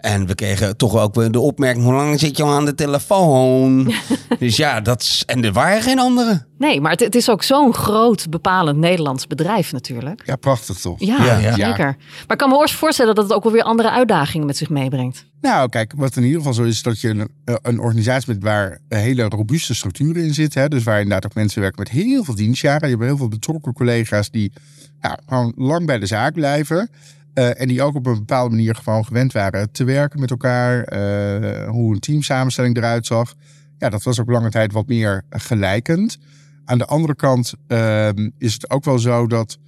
En 0.00 0.26
we 0.26 0.34
kregen 0.34 0.76
toch 0.76 0.96
ook 0.96 1.32
de 1.32 1.40
opmerking, 1.40 1.84
hoe 1.84 1.94
lang 1.94 2.20
zit 2.20 2.36
je 2.36 2.42
al 2.42 2.52
aan 2.52 2.64
de 2.64 2.74
telefoon? 2.74 3.94
dus 4.38 4.56
ja, 4.56 4.80
dat 4.80 5.02
is, 5.02 5.22
en 5.26 5.44
er 5.44 5.52
waren 5.52 5.82
geen 5.82 5.98
andere. 5.98 6.44
Nee, 6.58 6.80
maar 6.80 6.90
het, 6.90 7.00
het 7.00 7.14
is 7.14 7.30
ook 7.30 7.42
zo'n 7.42 7.74
groot 7.74 8.30
bepalend 8.30 8.78
Nederlands 8.78 9.26
bedrijf 9.26 9.72
natuurlijk. 9.72 10.22
Ja, 10.24 10.36
prachtig 10.36 10.78
toch? 10.78 10.96
Ja, 10.98 11.24
ja, 11.24 11.38
zeker. 11.54 11.84
Maar 11.86 12.26
ik 12.28 12.38
kan 12.38 12.48
me 12.48 12.68
voorstellen 12.68 13.14
dat 13.14 13.24
het 13.24 13.32
ook 13.32 13.42
wel 13.42 13.52
weer 13.52 13.62
andere 13.62 13.90
uitdagingen 13.90 14.46
met 14.46 14.56
zich 14.56 14.68
meebrengt. 14.68 15.26
Nou, 15.40 15.68
kijk, 15.68 15.92
wat 15.96 16.16
in 16.16 16.22
ieder 16.22 16.38
geval 16.38 16.54
zo 16.54 16.62
is, 16.62 16.82
dat 16.82 17.00
je 17.00 17.08
een, 17.08 17.28
eh, 17.44 17.54
een 17.62 17.80
organisatie 17.80 18.32
met 18.32 18.42
waar 18.42 18.80
hele 18.88 19.22
robuuste 19.22 19.74
structuren 19.74 20.24
in 20.24 20.34
zitten. 20.34 20.60
Hè? 20.60 20.68
Dus 20.68 20.82
waar 20.82 21.00
inderdaad 21.00 21.24
ook 21.26 21.34
mensen 21.34 21.60
werken 21.60 21.82
met 21.82 21.92
heel 21.92 22.24
veel 22.24 22.34
dienstjaren. 22.34 22.88
Je 22.88 22.94
hebt 22.94 23.06
heel 23.06 23.16
veel 23.16 23.28
betrokken 23.28 23.72
collega's 23.72 24.30
die 24.30 24.52
ja, 25.00 25.18
gewoon 25.26 25.52
lang 25.56 25.86
bij 25.86 25.98
de 25.98 26.06
zaak 26.06 26.32
blijven. 26.32 26.90
Uh, 27.34 27.60
en 27.60 27.68
die 27.68 27.82
ook 27.82 27.94
op 27.94 28.06
een 28.06 28.14
bepaalde 28.14 28.54
manier 28.54 28.74
gewoon 28.74 29.04
gewend 29.04 29.32
waren 29.32 29.72
te 29.72 29.84
werken 29.84 30.20
met 30.20 30.30
elkaar. 30.30 30.76
Uh, 30.78 31.68
hoe 31.68 31.94
een 31.94 32.00
teamsamenstelling 32.00 32.76
eruit 32.76 33.06
zag. 33.06 33.34
Ja, 33.78 33.88
dat 33.88 34.02
was 34.02 34.20
ook 34.20 34.30
lange 34.30 34.50
tijd 34.50 34.72
wat 34.72 34.86
meer 34.86 35.22
gelijkend. 35.30 36.18
Aan 36.64 36.78
de 36.78 36.86
andere 36.86 37.14
kant 37.14 37.52
uh, 37.68 38.08
is 38.38 38.52
het 38.52 38.70
ook 38.70 38.84
wel 38.84 38.98
zo 38.98 39.26
dat 39.26 39.58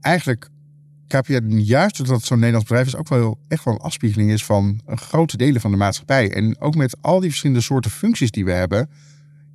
eigenlijk 0.00 0.48
KPN, 1.18 1.58
juist 1.58 1.98
het 1.98 2.24
zo'n 2.24 2.38
Nederlands 2.38 2.68
bedrijf 2.68 2.86
is, 2.86 2.96
ook 2.96 3.08
wel 3.08 3.38
echt 3.48 3.64
wel 3.64 3.74
een 3.74 3.80
afspiegeling 3.80 4.30
is 4.30 4.44
van 4.44 4.80
grote 4.86 5.36
delen 5.36 5.60
van 5.60 5.70
de 5.70 5.76
maatschappij. 5.76 6.32
En 6.32 6.60
ook 6.60 6.74
met 6.74 6.96
al 7.00 7.20
die 7.20 7.28
verschillende 7.28 7.62
soorten 7.62 7.90
functies 7.90 8.30
die 8.30 8.44
we 8.44 8.52
hebben, 8.52 8.90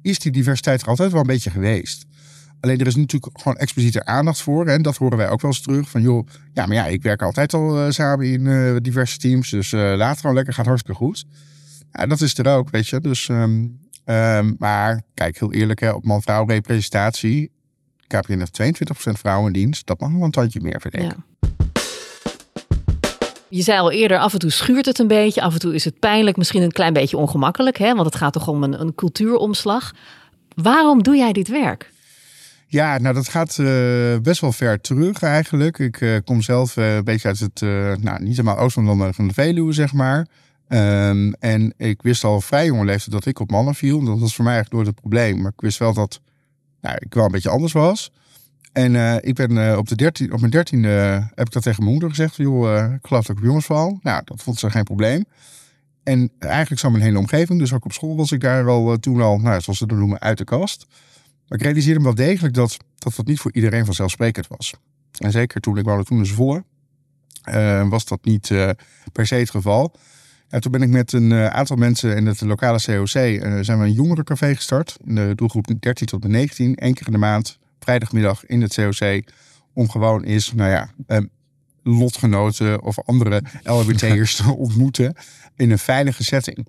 is 0.02 0.20
die 0.20 0.32
diversiteit 0.32 0.82
er 0.82 0.88
altijd 0.88 1.12
wel 1.12 1.22
een 1.22 1.28
beetje 1.28 1.50
geweest. 1.50 2.06
Alleen 2.60 2.80
er 2.80 2.88
is 2.88 2.96
natuurlijk 2.96 3.40
gewoon 3.40 3.58
expliciete 3.58 4.06
aandacht 4.06 4.42
voor. 4.42 4.68
En 4.68 4.82
dat 4.82 4.98
horen 4.98 5.18
wij 5.18 5.30
ook 5.30 5.42
wel 5.42 5.52
eens 5.52 5.62
terug. 5.62 5.90
Van 5.90 6.02
joh, 6.02 6.28
ja, 6.54 6.66
maar 6.66 6.76
ja, 6.76 6.86
ik 6.86 7.04
werk 7.04 7.22
altijd 7.22 7.54
al 7.54 7.86
uh, 7.86 7.92
samen 7.92 8.26
in 8.26 8.46
uh, 8.46 8.76
diverse 8.82 9.18
teams. 9.18 9.50
Dus 9.50 9.72
uh, 9.72 9.94
laat 9.96 10.20
gewoon 10.20 10.36
lekker, 10.36 10.54
gaat 10.54 10.66
hartstikke 10.66 11.00
goed. 11.00 11.26
Ja, 11.92 12.06
dat 12.06 12.22
is 12.22 12.38
er 12.38 12.48
ook, 12.48 12.70
weet 12.70 12.88
je. 12.88 13.00
Dus, 13.00 13.28
um, 13.28 13.80
um, 14.06 14.56
maar 14.60 15.02
kijk, 15.14 15.40
heel 15.40 15.54
eerlijk, 15.54 15.80
hè, 15.80 15.90
op 15.90 16.06
man-vrouw 16.06 16.46
representatie. 16.46 17.52
KPN 18.08 18.38
heeft 18.38 18.82
22% 19.10 19.12
vrouwen 19.12 19.48
in 19.48 19.54
dienst. 19.54 19.88
Dat 19.88 20.00
mag 20.00 20.10
nog 20.10 20.22
een 20.22 20.32
tandje 20.32 20.62
meer, 20.62 20.82
ik. 20.90 21.02
Ja. 21.02 21.16
Je 23.50 23.62
zei 23.62 23.80
al 23.80 23.92
eerder, 23.92 24.18
af 24.18 24.34
en 24.34 24.40
toe 24.40 24.50
schuurt 24.50 24.86
het 24.86 25.00
een 25.00 25.08
beetje. 25.08 25.42
Af 25.42 25.54
en 25.54 25.60
toe 25.60 25.76
is 25.76 25.86
het 25.86 26.00
pijnlijk, 26.00 26.38
misschien 26.38 26.62
een 26.62 26.72
klein 26.72 26.94
beetje 26.94 27.18
ongemakkelijk. 27.18 27.78
Hè? 27.78 27.94
Want 27.94 28.06
het 28.06 28.16
gaat 28.16 28.34
toch 28.34 28.48
om 28.48 28.64
een, 28.64 28.82
een 28.82 28.96
cultuuromslag. 28.96 29.94
Waarom 30.56 31.04
doe 31.04 31.16
jij 31.16 31.32
dit 31.32 31.48
werk? 31.48 31.92
Ja, 32.68 32.98
nou 32.98 33.16
dat 33.16 33.30
gaat 33.30 33.58
uh, 33.58 34.18
best 34.18 34.42
wel 34.42 34.52
ver 34.52 34.82
terug 34.82 35.22
eigenlijk. 35.22 35.80
Ik 35.80 36.02
uh, 36.02 36.18
kom 36.26 36.42
zelf 36.42 36.78
uh, 36.78 36.96
een 36.96 37.04
beetje 37.04 37.28
uit 37.28 37.40
het, 37.40 37.62
nou 38.02 38.24
niet 38.24 38.38
helemaal 38.38 38.58
oosten 38.58 38.86
van, 38.86 39.14
van 39.14 39.28
de 39.28 39.34
Veluwe, 39.34 39.74
zeg 39.74 39.94
maar. 39.94 40.28
Um, 40.70 41.34
en 41.34 41.74
ik 41.78 42.02
wist 42.02 42.24
al 42.24 42.42
vrij 42.42 42.66
jonge 42.66 42.86
leeftijd 42.86 43.12
dat 43.12 43.26
ik 43.26 43.40
op 43.40 43.52
mannen 43.52 43.76
viel. 43.76 44.04
Dat 44.04 44.20
was 44.20 44.36
voor 44.36 44.44
mij 44.44 44.54
eigenlijk 44.54 44.84
nooit 44.84 44.96
het 44.96 45.06
probleem. 45.06 45.42
Maar 45.42 45.52
ik 45.56 45.62
wist 45.62 45.78
wel 45.78 45.94
dat 45.94 46.22
nou, 46.88 47.00
ik 47.00 47.14
wel 47.14 47.26
een 47.26 47.32
beetje 47.32 47.50
anders 47.50 47.74
was. 47.74 48.12
En 48.72 49.24
ik 49.24 49.36
ben 49.36 49.78
op, 49.78 49.88
de 49.88 49.96
13, 49.96 50.34
op 50.34 50.40
mijn 50.40 50.52
dertiende 50.52 50.90
heb 51.36 51.48
ik 51.48 51.52
dat 51.52 51.64
tegen 51.64 51.80
mijn 51.80 51.92
moeder 51.92 52.10
gezegd. 52.10 52.36
Joh, 52.36 52.94
ik 52.94 53.08
geloof 53.08 53.26
dat 53.26 53.36
ik 53.36 53.42
op 53.42 53.48
jongens 53.48 53.66
val. 53.66 54.00
Nou, 54.02 54.22
dat 54.26 54.42
vond 54.42 54.60
ze 54.60 54.70
geen 54.70 54.84
probleem. 54.84 55.26
En 56.04 56.32
eigenlijk 56.40 56.82
zo 56.82 56.90
mijn 56.90 57.04
hele 57.04 57.18
omgeving, 57.18 57.60
dus 57.60 57.74
ook 57.74 57.86
op 57.86 57.92
school 57.92 58.16
was 58.16 58.32
ik 58.32 58.42
daar 58.42 58.68
al 58.68 58.98
toen 58.98 59.22
al, 59.22 59.38
nou, 59.38 59.62
zoals 59.62 59.80
ze 59.80 59.86
dat 59.86 59.98
noemen, 59.98 60.20
uit 60.20 60.38
de 60.38 60.44
kast. 60.44 60.86
Ik 61.50 61.62
realiseerde 61.62 62.00
me 62.00 62.06
wel 62.06 62.16
degelijk 62.16 62.54
dat, 62.54 62.78
dat 62.98 63.16
dat 63.16 63.26
niet 63.26 63.40
voor 63.40 63.54
iedereen 63.54 63.86
vanzelfsprekend 63.86 64.48
was. 64.48 64.74
En 65.18 65.32
zeker 65.32 65.62
toen 65.62 65.78
ik 65.78 65.86
woonde 65.86 66.04
toen 66.04 66.26
Zwolle, 66.26 66.64
uh, 67.50 67.90
was 67.90 68.06
dat 68.06 68.26
niet 68.26 68.48
per 69.12 69.28
se 69.28 69.36
het 69.36 69.50
geval. 69.50 69.94
En 70.50 70.62
toen 70.62 70.72
ben 70.72 70.82
ik 70.82 70.90
met 70.90 71.14
een 71.14 71.32
uh, 71.32 71.48
aantal 71.48 71.76
mensen 71.76 72.16
in 72.16 72.26
het 72.26 72.42
lokale 72.42 72.82
COC, 72.82 73.08
zijn 73.08 73.80
we 73.80 73.86
een 73.86 73.92
jongerencafé 73.92 74.56
gestart. 74.56 74.98
In 75.06 75.16
de 75.16 75.32
doelgroep 75.36 75.68
13 75.80 76.08
tot 76.08 76.28
19, 76.28 76.76
één 76.76 76.94
keer 76.94 77.06
in 77.06 77.12
de 77.12 77.18
maand, 77.18 77.60
vrijdagmiddag 77.80 78.46
in 78.46 78.62
het 78.62 78.74
COC. 78.74 79.24
Om 79.74 79.90
gewoon 79.90 80.24
eens, 80.24 80.54
nou 80.54 80.70
ja, 80.70 80.90
lotgenoten 81.84 82.84
of 82.84 83.00
andere 83.00 83.44
LHBT'ers 83.64 84.36
te 84.36 84.56
ontmoeten 84.66 85.16
in 85.56 85.72
een 85.72 85.80
veilige 85.80 86.24
setting. 86.24 86.68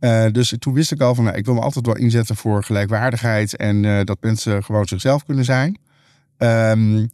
Uh, 0.00 0.26
dus 0.32 0.54
toen 0.58 0.74
wist 0.74 0.92
ik 0.92 1.00
al 1.00 1.14
van, 1.14 1.24
nou, 1.24 1.36
ik 1.36 1.44
wil 1.44 1.54
me 1.54 1.60
altijd 1.60 1.86
wel 1.86 1.96
inzetten 1.96 2.36
voor 2.36 2.64
gelijkwaardigheid 2.64 3.56
en 3.56 3.82
uh, 3.82 4.00
dat 4.04 4.18
mensen 4.20 4.64
gewoon 4.64 4.86
zichzelf 4.86 5.24
kunnen 5.24 5.44
zijn. 5.44 5.78
Um, 6.38 7.08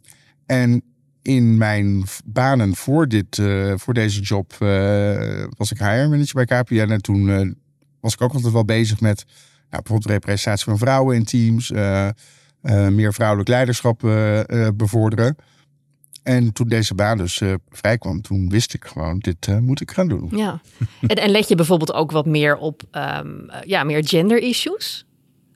en 0.45 0.83
in 1.23 1.57
mijn 1.57 2.03
banen 2.25 2.75
voor, 2.75 3.07
dit, 3.07 3.37
uh, 3.37 3.73
voor 3.75 3.93
deze 3.93 4.21
job 4.21 4.53
was 5.57 5.71
ik 5.71 5.77
HR 5.77 5.85
manager 5.85 6.45
bij 6.45 6.61
KPN 6.61 6.91
en 6.91 7.01
toen 7.01 7.55
was 7.99 8.13
ik 8.13 8.21
ook 8.21 8.33
altijd 8.33 8.53
wel 8.53 8.65
bezig 8.65 9.01
met 9.01 9.25
nou, 9.69 9.83
bijvoorbeeld 9.83 10.11
representatie 10.11 10.65
van 10.65 10.77
vrouwen 10.77 11.15
in 11.15 11.23
teams, 11.23 11.71
meer 12.91 13.13
vrouwelijk 13.13 13.49
leiderschap 13.49 13.99
bevorderen. 14.75 15.35
En 16.23 16.53
toen 16.53 16.67
deze 16.67 16.95
baan 16.95 17.17
dus 17.17 17.39
uh, 17.39 17.53
vrijkwam, 17.69 18.21
toen 18.21 18.49
wist 18.49 18.73
ik 18.73 18.85
gewoon, 18.85 19.19
dit 19.19 19.61
moet 19.61 19.81
ik 19.81 19.91
gaan 19.91 20.07
doen. 20.07 20.29
Ja. 20.31 20.61
en, 21.07 21.29
let 21.29 21.47
je 21.47 21.55
bijvoorbeeld 21.55 21.93
ook 21.93 22.11
wat 22.11 22.25
meer 22.25 22.57
op 22.57 22.83
um, 22.91 23.49
ja, 23.65 23.83
meer 23.83 24.07
gender 24.07 24.37
issues? 24.37 25.05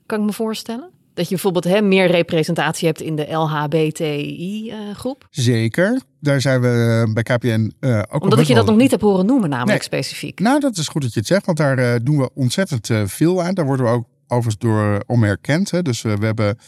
Kan 0.06 0.20
ik 0.20 0.26
me 0.26 0.32
voorstellen? 0.32 0.90
Dat 1.18 1.28
je 1.28 1.34
bijvoorbeeld 1.34 1.64
hè, 1.64 1.82
meer 1.82 2.10
representatie 2.10 2.86
hebt 2.86 3.00
in 3.00 3.16
de 3.16 3.32
LHBTI-groep? 3.32 5.26
Zeker. 5.30 6.00
Daar 6.20 6.40
zijn 6.40 6.60
we 6.60 7.10
bij 7.14 7.22
KPN 7.22 7.72
uh, 7.80 8.02
ook 8.10 8.22
Omdat 8.22 8.38
ik 8.38 8.46
je 8.46 8.54
dat 8.54 8.66
nog 8.66 8.76
niet 8.76 8.90
heb 8.90 9.00
horen 9.00 9.26
noemen, 9.26 9.50
namelijk 9.50 9.82
specifiek. 9.82 10.40
Nou, 10.40 10.60
dat 10.60 10.76
is 10.76 10.88
goed 10.88 11.02
dat 11.02 11.12
je 11.12 11.18
het 11.18 11.28
zegt, 11.28 11.46
want 11.46 11.58
daar 11.58 12.04
doen 12.04 12.18
we 12.18 12.30
ontzettend 12.34 12.90
veel 13.04 13.42
aan. 13.42 13.54
Daar 13.54 13.64
worden 13.64 13.86
we 13.86 13.92
ook 13.92 14.06
overigens 14.26 14.58
door 14.58 15.02
omerkend. 15.06 15.70
Hè. 15.70 15.82
Dus 15.82 16.02
we 16.02 16.16
hebben 16.20 16.58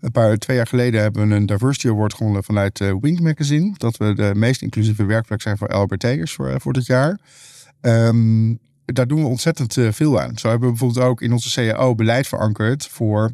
een 0.00 0.10
paar, 0.10 0.36
twee 0.36 0.56
jaar 0.56 0.66
geleden 0.66 1.00
hebben 1.00 1.28
we 1.28 1.34
een 1.34 1.46
Diversity 1.46 1.88
Award 1.88 2.14
gewonnen 2.14 2.44
vanuit 2.44 2.78
Wink 3.00 3.20
Magazine. 3.20 3.74
Dat 3.76 3.96
we 3.96 4.14
de 4.14 4.32
meest 4.34 4.62
inclusieve 4.62 5.04
werkplek 5.04 5.42
zijn 5.42 5.58
voor 5.58 5.74
LBT'ers 5.74 6.32
voor, 6.32 6.60
voor 6.60 6.72
dit 6.72 6.86
jaar. 6.86 7.18
Um, 7.80 8.58
daar 8.84 9.06
doen 9.06 9.20
we 9.20 9.28
ontzettend 9.28 9.76
veel 9.90 10.20
aan. 10.20 10.38
Zo 10.38 10.48
hebben 10.48 10.68
we 10.68 10.74
bijvoorbeeld 10.74 11.06
ook 11.06 11.20
in 11.20 11.32
onze 11.32 11.52
CAO 11.54 11.94
beleid 11.94 12.26
verankerd 12.26 12.86
voor 12.86 13.32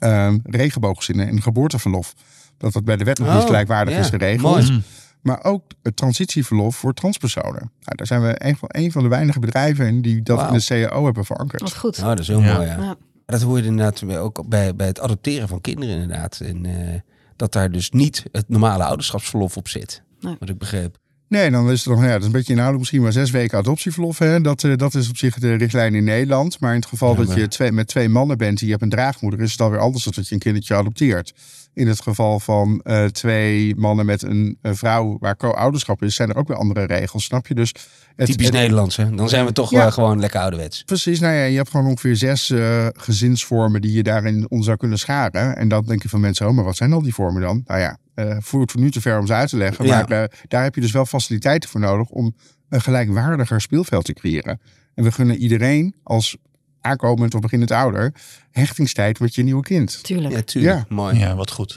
um, 0.00 0.40
regenbooggezinnen 0.44 1.28
en 1.28 1.42
geboorteverlof. 1.42 2.14
Dat 2.56 2.72
dat 2.72 2.84
bij 2.84 2.96
de 2.96 3.04
wet 3.04 3.18
nog 3.18 3.28
niet 3.28 3.40
oh, 3.40 3.46
gelijkwaardig 3.46 3.98
is 3.98 4.08
geregeld. 4.08 4.68
Mooi. 4.68 4.82
Maar 5.20 5.44
ook 5.44 5.64
het 5.82 5.96
transitieverlof 5.96 6.76
voor 6.76 6.94
transpersonen. 6.94 7.72
Nou, 7.80 7.96
daar 7.96 8.06
zijn 8.06 8.22
we 8.22 8.46
een 8.46 8.56
van, 8.56 8.68
een 8.72 8.92
van 8.92 9.02
de 9.02 9.08
weinige 9.08 9.38
bedrijven 9.38 9.86
in 9.86 10.02
die 10.02 10.22
dat 10.22 10.48
in 10.48 10.58
de 10.58 10.88
CAO 10.88 11.04
hebben 11.04 11.24
verankerd. 11.24 11.62
Wat 11.62 11.76
goed. 11.76 11.98
Oh, 11.98 12.04
dat 12.04 12.18
is 12.18 12.28
heel 12.28 12.40
mooi, 12.40 12.66
ja. 12.66 12.76
ja. 12.76 12.96
Dat 13.26 13.42
hoor 13.42 13.58
je 13.58 13.64
inderdaad 13.64 14.16
ook 14.16 14.48
bij, 14.48 14.76
bij 14.76 14.86
het 14.86 15.00
adopteren 15.00 15.48
van 15.48 15.60
kinderen 15.60 15.94
inderdaad. 15.94 16.40
En 16.40 16.64
uh, 16.64 17.00
dat 17.36 17.52
daar 17.52 17.70
dus 17.70 17.90
niet 17.90 18.24
het 18.32 18.48
normale 18.48 18.84
ouderschapsverlof 18.84 19.56
op 19.56 19.68
zit. 19.68 20.02
Nee. 20.20 20.36
Wat 20.38 20.48
ik 20.48 20.58
begreep. 20.58 20.98
Nee, 21.30 21.50
dan 21.50 21.70
is 21.70 21.84
het 21.84 21.94
nog, 21.94 22.04
ja, 22.04 22.10
dat 22.10 22.20
is 22.20 22.26
een 22.26 22.32
beetje 22.32 22.52
inhoudelijk 22.52 22.78
misschien 22.78 23.02
maar 23.02 23.12
zes 23.12 23.30
weken 23.30 23.58
adoptieverlof. 23.58 24.18
Hè? 24.18 24.40
Dat, 24.40 24.62
uh, 24.62 24.76
dat 24.76 24.94
is 24.94 25.08
op 25.08 25.16
zich 25.16 25.38
de 25.38 25.54
richtlijn 25.54 25.94
in 25.94 26.04
Nederland. 26.04 26.60
Maar 26.60 26.70
in 26.70 26.80
het 26.80 26.88
geval 26.88 27.14
dat 27.14 27.34
je 27.34 27.48
twee, 27.48 27.72
met 27.72 27.86
twee 27.86 28.08
mannen 28.08 28.38
bent 28.38 28.58
die 28.58 28.66
je 28.66 28.72
hebt 28.72 28.84
een 28.84 28.90
draagmoeder, 28.90 29.40
is 29.40 29.52
het 29.52 29.60
alweer 29.60 29.78
anders 29.78 30.04
dan 30.04 30.12
dat 30.16 30.28
je 30.28 30.34
een 30.34 30.40
kindertje 30.40 30.74
adopteert. 30.74 31.34
In 31.74 31.88
het 31.88 32.02
geval 32.02 32.40
van 32.40 32.80
uh, 32.84 33.04
twee 33.04 33.76
mannen 33.76 34.06
met 34.06 34.22
een, 34.22 34.58
vrouw 34.62 35.16
waar 35.20 35.36
co-ouderschap 35.36 36.02
is, 36.02 36.14
zijn 36.14 36.28
er 36.28 36.36
ook 36.36 36.48
weer 36.48 36.56
andere 36.56 36.84
regels, 36.84 37.24
snap 37.24 37.46
je? 37.46 37.54
Dus 37.54 37.74
het, 38.16 38.26
Typisch 38.26 38.46
het, 38.46 38.54
Nederlands, 38.54 38.96
hè? 38.96 39.10
Dan 39.14 39.28
zijn 39.28 39.44
we 39.44 39.52
toch 39.52 39.70
ja, 39.70 39.90
gewoon 39.90 40.20
lekker 40.20 40.40
ouderwets. 40.40 40.82
Precies, 40.82 41.20
nou 41.20 41.34
ja, 41.34 41.44
je 41.44 41.56
hebt 41.56 41.70
gewoon 41.70 41.86
ongeveer 41.86 42.16
zes 42.16 42.52
gezinsvormen 42.92 43.80
die 43.80 43.92
je 43.92 44.02
daarin 44.02 44.46
on 44.48 44.62
zou 44.62 44.76
kunnen 44.76 44.98
scharen. 44.98 45.56
En 45.56 45.68
dan 45.68 45.84
denk 45.86 46.02
je 46.02 46.08
van 46.08 46.20
mensen, 46.20 46.48
oh, 46.48 46.54
maar 46.54 46.64
wat 46.64 46.76
zijn 46.76 46.92
al 46.92 47.02
die 47.02 47.14
vormen 47.14 47.42
dan? 47.42 47.62
Nou 47.66 47.80
ja, 47.80 47.98
uh, 48.26 48.36
voert 48.40 48.70
voor 48.70 48.80
nu 48.80 48.90
te 48.90 49.00
ver 49.00 49.18
om 49.18 49.26
ze 49.26 49.32
uit 49.32 49.48
te 49.48 49.56
leggen. 49.56 49.86
Ja. 49.86 50.06
Maar 50.08 50.22
uh, 50.22 50.28
daar 50.48 50.62
heb 50.62 50.74
je 50.74 50.80
dus 50.80 50.92
wel 50.92 51.06
faciliteiten 51.06 51.70
voor 51.70 51.80
nodig 51.80 52.08
om 52.08 52.34
een 52.68 52.80
gelijkwaardiger 52.80 53.60
speelveld 53.60 54.04
te 54.04 54.12
creëren. 54.12 54.60
En 54.94 55.04
we 55.04 55.12
gunnen 55.12 55.36
iedereen 55.36 55.94
als 56.02 56.36
aankomend 56.80 57.34
of 57.34 57.40
beginnend 57.40 57.70
ouder, 57.70 58.14
hechtingstijd 58.50 59.20
met 59.20 59.34
je 59.34 59.42
nieuwe 59.42 59.62
kind. 59.62 60.02
Tuurlijk. 60.02 60.34
Ja, 60.34 60.42
tuurlijk. 60.42 60.76
Ja. 60.76 60.84
Mooi. 60.88 61.18
Ja, 61.18 61.34
wat 61.34 61.50
goed. 61.50 61.74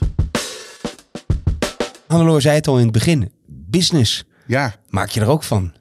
Hannelore 2.06 2.40
zei 2.40 2.54
het 2.54 2.66
al 2.66 2.76
in 2.76 2.82
het 2.82 2.92
begin. 2.92 3.32
Business. 3.46 4.24
Ja, 4.46 4.74
Maak 4.88 5.08
je 5.08 5.20
er 5.20 5.26
ook 5.26 5.42
van. 5.42 5.72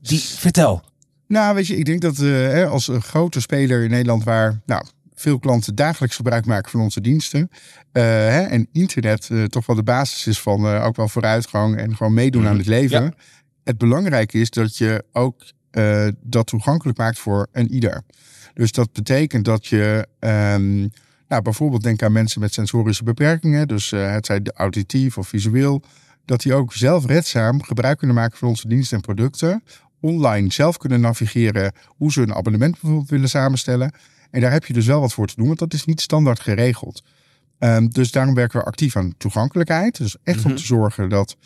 Die, 0.00 0.20
vertel. 0.20 0.82
Nou, 1.26 1.54
weet 1.54 1.66
je, 1.66 1.76
ik 1.76 1.84
denk 1.84 2.00
dat 2.00 2.18
eh, 2.18 2.28
hè, 2.28 2.66
als 2.66 2.88
een 2.88 3.02
grote 3.02 3.40
speler 3.40 3.82
in 3.82 3.90
Nederland 3.90 4.24
waar 4.24 4.60
nou, 4.66 4.84
veel 5.24 5.38
klanten 5.38 5.74
dagelijks 5.74 6.16
gebruik 6.16 6.46
maken 6.46 6.70
van 6.70 6.80
onze 6.80 7.00
diensten. 7.00 7.48
eh, 7.92 8.02
hè, 8.02 8.40
en 8.40 8.68
internet 8.72 9.28
eh, 9.30 9.44
toch 9.44 9.66
wel 9.66 9.76
de 9.76 9.82
basis 9.82 10.26
is 10.26 10.40
van 10.40 10.66
eh, 10.66 10.84
ook 10.84 10.96
wel 10.96 11.08
vooruitgang 11.08 11.76
en 11.76 11.96
gewoon 11.96 12.14
meedoen 12.14 12.46
aan 12.46 12.56
het 12.56 12.66
leven. 12.66 13.02
Ja. 13.02 13.12
Het 13.64 13.78
belangrijke 13.78 14.38
is 14.38 14.50
dat 14.50 14.76
je 14.76 15.04
ook 15.12 15.42
dat 16.20 16.46
toegankelijk 16.46 16.98
maakt 16.98 17.18
voor 17.18 17.46
een 17.52 17.72
ieder. 17.72 18.02
Dus 18.54 18.72
dat 18.72 18.92
betekent 18.92 19.44
dat 19.44 19.66
je 19.66 20.06
ehm, 20.18 20.78
nou, 21.28 21.42
bijvoorbeeld 21.42 21.82
denk 21.82 22.02
aan 22.02 22.12
mensen 22.12 22.40
met 22.40 22.52
sensorische 22.52 23.04
beperkingen. 23.04 23.68
Dus 23.68 23.90
het 23.90 24.26
zij 24.26 24.40
auditief 24.54 25.18
of 25.18 25.28
visueel. 25.28 25.82
Dat 26.24 26.42
die 26.42 26.54
ook 26.54 26.72
zelfredzaam 26.72 27.62
gebruik 27.62 27.98
kunnen 27.98 28.16
maken 28.16 28.38
van 28.38 28.48
onze 28.48 28.68
diensten 28.68 28.96
en 28.96 29.02
producten 29.02 29.62
online 30.04 30.52
zelf 30.52 30.76
kunnen 30.76 31.00
navigeren 31.00 31.72
hoe 31.86 32.12
ze 32.12 32.20
een 32.20 32.34
abonnement 32.34 32.72
bijvoorbeeld 32.72 33.10
willen 33.10 33.28
samenstellen. 33.28 33.92
En 34.34 34.40
daar 34.40 34.52
heb 34.52 34.64
je 34.64 34.72
dus 34.72 34.86
wel 34.86 35.00
wat 35.00 35.12
voor 35.12 35.26
te 35.26 35.34
doen, 35.36 35.46
want 35.46 35.58
dat 35.58 35.72
is 35.72 35.84
niet 35.84 36.00
standaard 36.00 36.40
geregeld. 36.40 37.02
Ehm, 37.58 37.88
dus 37.88 38.10
daarom 38.10 38.34
werken 38.34 38.58
we 38.58 38.64
actief 38.64 38.96
aan 38.96 39.14
toegankelijkheid. 39.16 39.96
Dus 39.96 40.16
echt 40.22 40.44
om 40.44 40.56
te 40.56 40.64
zorgen 40.64 41.08
dat 41.08 41.36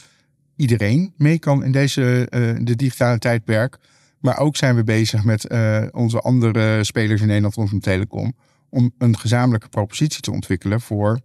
iedereen 0.56 1.12
mee 1.16 1.38
kan 1.38 1.64
in 1.64 1.72
deze 1.72 2.26
eh, 2.28 2.54
de 2.60 2.76
digitale 2.76 3.18
tijdperk. 3.18 3.78
Maar 4.18 4.38
ook 4.38 4.56
zijn 4.56 4.76
we 4.76 4.84
bezig 4.84 5.24
met 5.24 5.46
eh, 5.46 5.82
onze 5.90 6.20
andere 6.20 6.84
spelers 6.84 7.20
in 7.20 7.26
Nederland 7.26 7.54
rondom 7.54 7.80
telecom. 7.80 8.32
Om 8.68 8.92
een 8.98 9.18
gezamenlijke 9.18 9.68
propositie 9.68 10.20
te 10.20 10.30
ontwikkelen 10.30 10.80
voor 10.80 11.20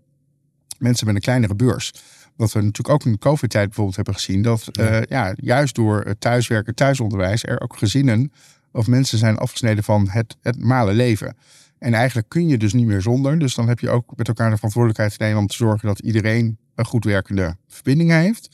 mensen 0.78 1.06
met 1.06 1.16
een 1.16 1.22
kleinere 1.22 1.56
beurs. 1.56 1.94
Wat 2.36 2.52
we 2.52 2.62
natuurlijk 2.62 2.90
ook 2.90 3.06
in 3.06 3.12
de 3.12 3.18
COVID-tijd 3.18 3.66
bijvoorbeeld 3.66 3.96
hebben 3.96 4.14
gezien. 4.14 4.42
Dat 4.42 4.68
eh, 4.68 5.02
ja, 5.02 5.34
juist 5.36 5.76
door 5.76 6.02
het 6.02 6.20
thuiswerken, 6.22 6.76
thuisonderwijs, 6.76 7.44
er 7.44 7.62
ook 7.62 7.78
gezinnen 7.78 8.32
of 8.74 8.88
mensen 8.88 9.18
zijn 9.18 9.38
afgesneden 9.38 9.84
van 9.84 10.10
het, 10.10 10.38
het 10.42 10.58
normale 10.58 10.94
leven. 10.94 11.36
En 11.80 11.94
eigenlijk 11.94 12.30
kun 12.30 12.48
je 12.48 12.58
dus 12.58 12.74
niet 12.74 12.86
meer 12.86 13.02
zonder. 13.02 13.40
Dus 13.40 13.56
dan 13.56 13.68
heb 13.68 13.80
je 13.80 13.90
ook 13.90 14.14
met 14.16 14.28
elkaar 14.28 14.50
de 14.50 14.56
verantwoordelijkheid 14.56 15.18
te 15.18 15.24
nemen 15.24 15.40
om 15.40 15.48
te 15.48 15.56
zorgen 15.56 15.88
dat 15.88 16.00
iedereen 16.00 16.58
een 16.76 16.86
goed 16.86 17.04
werkende 17.04 17.56
verbinding 17.68 18.12
heeft. 18.12 18.50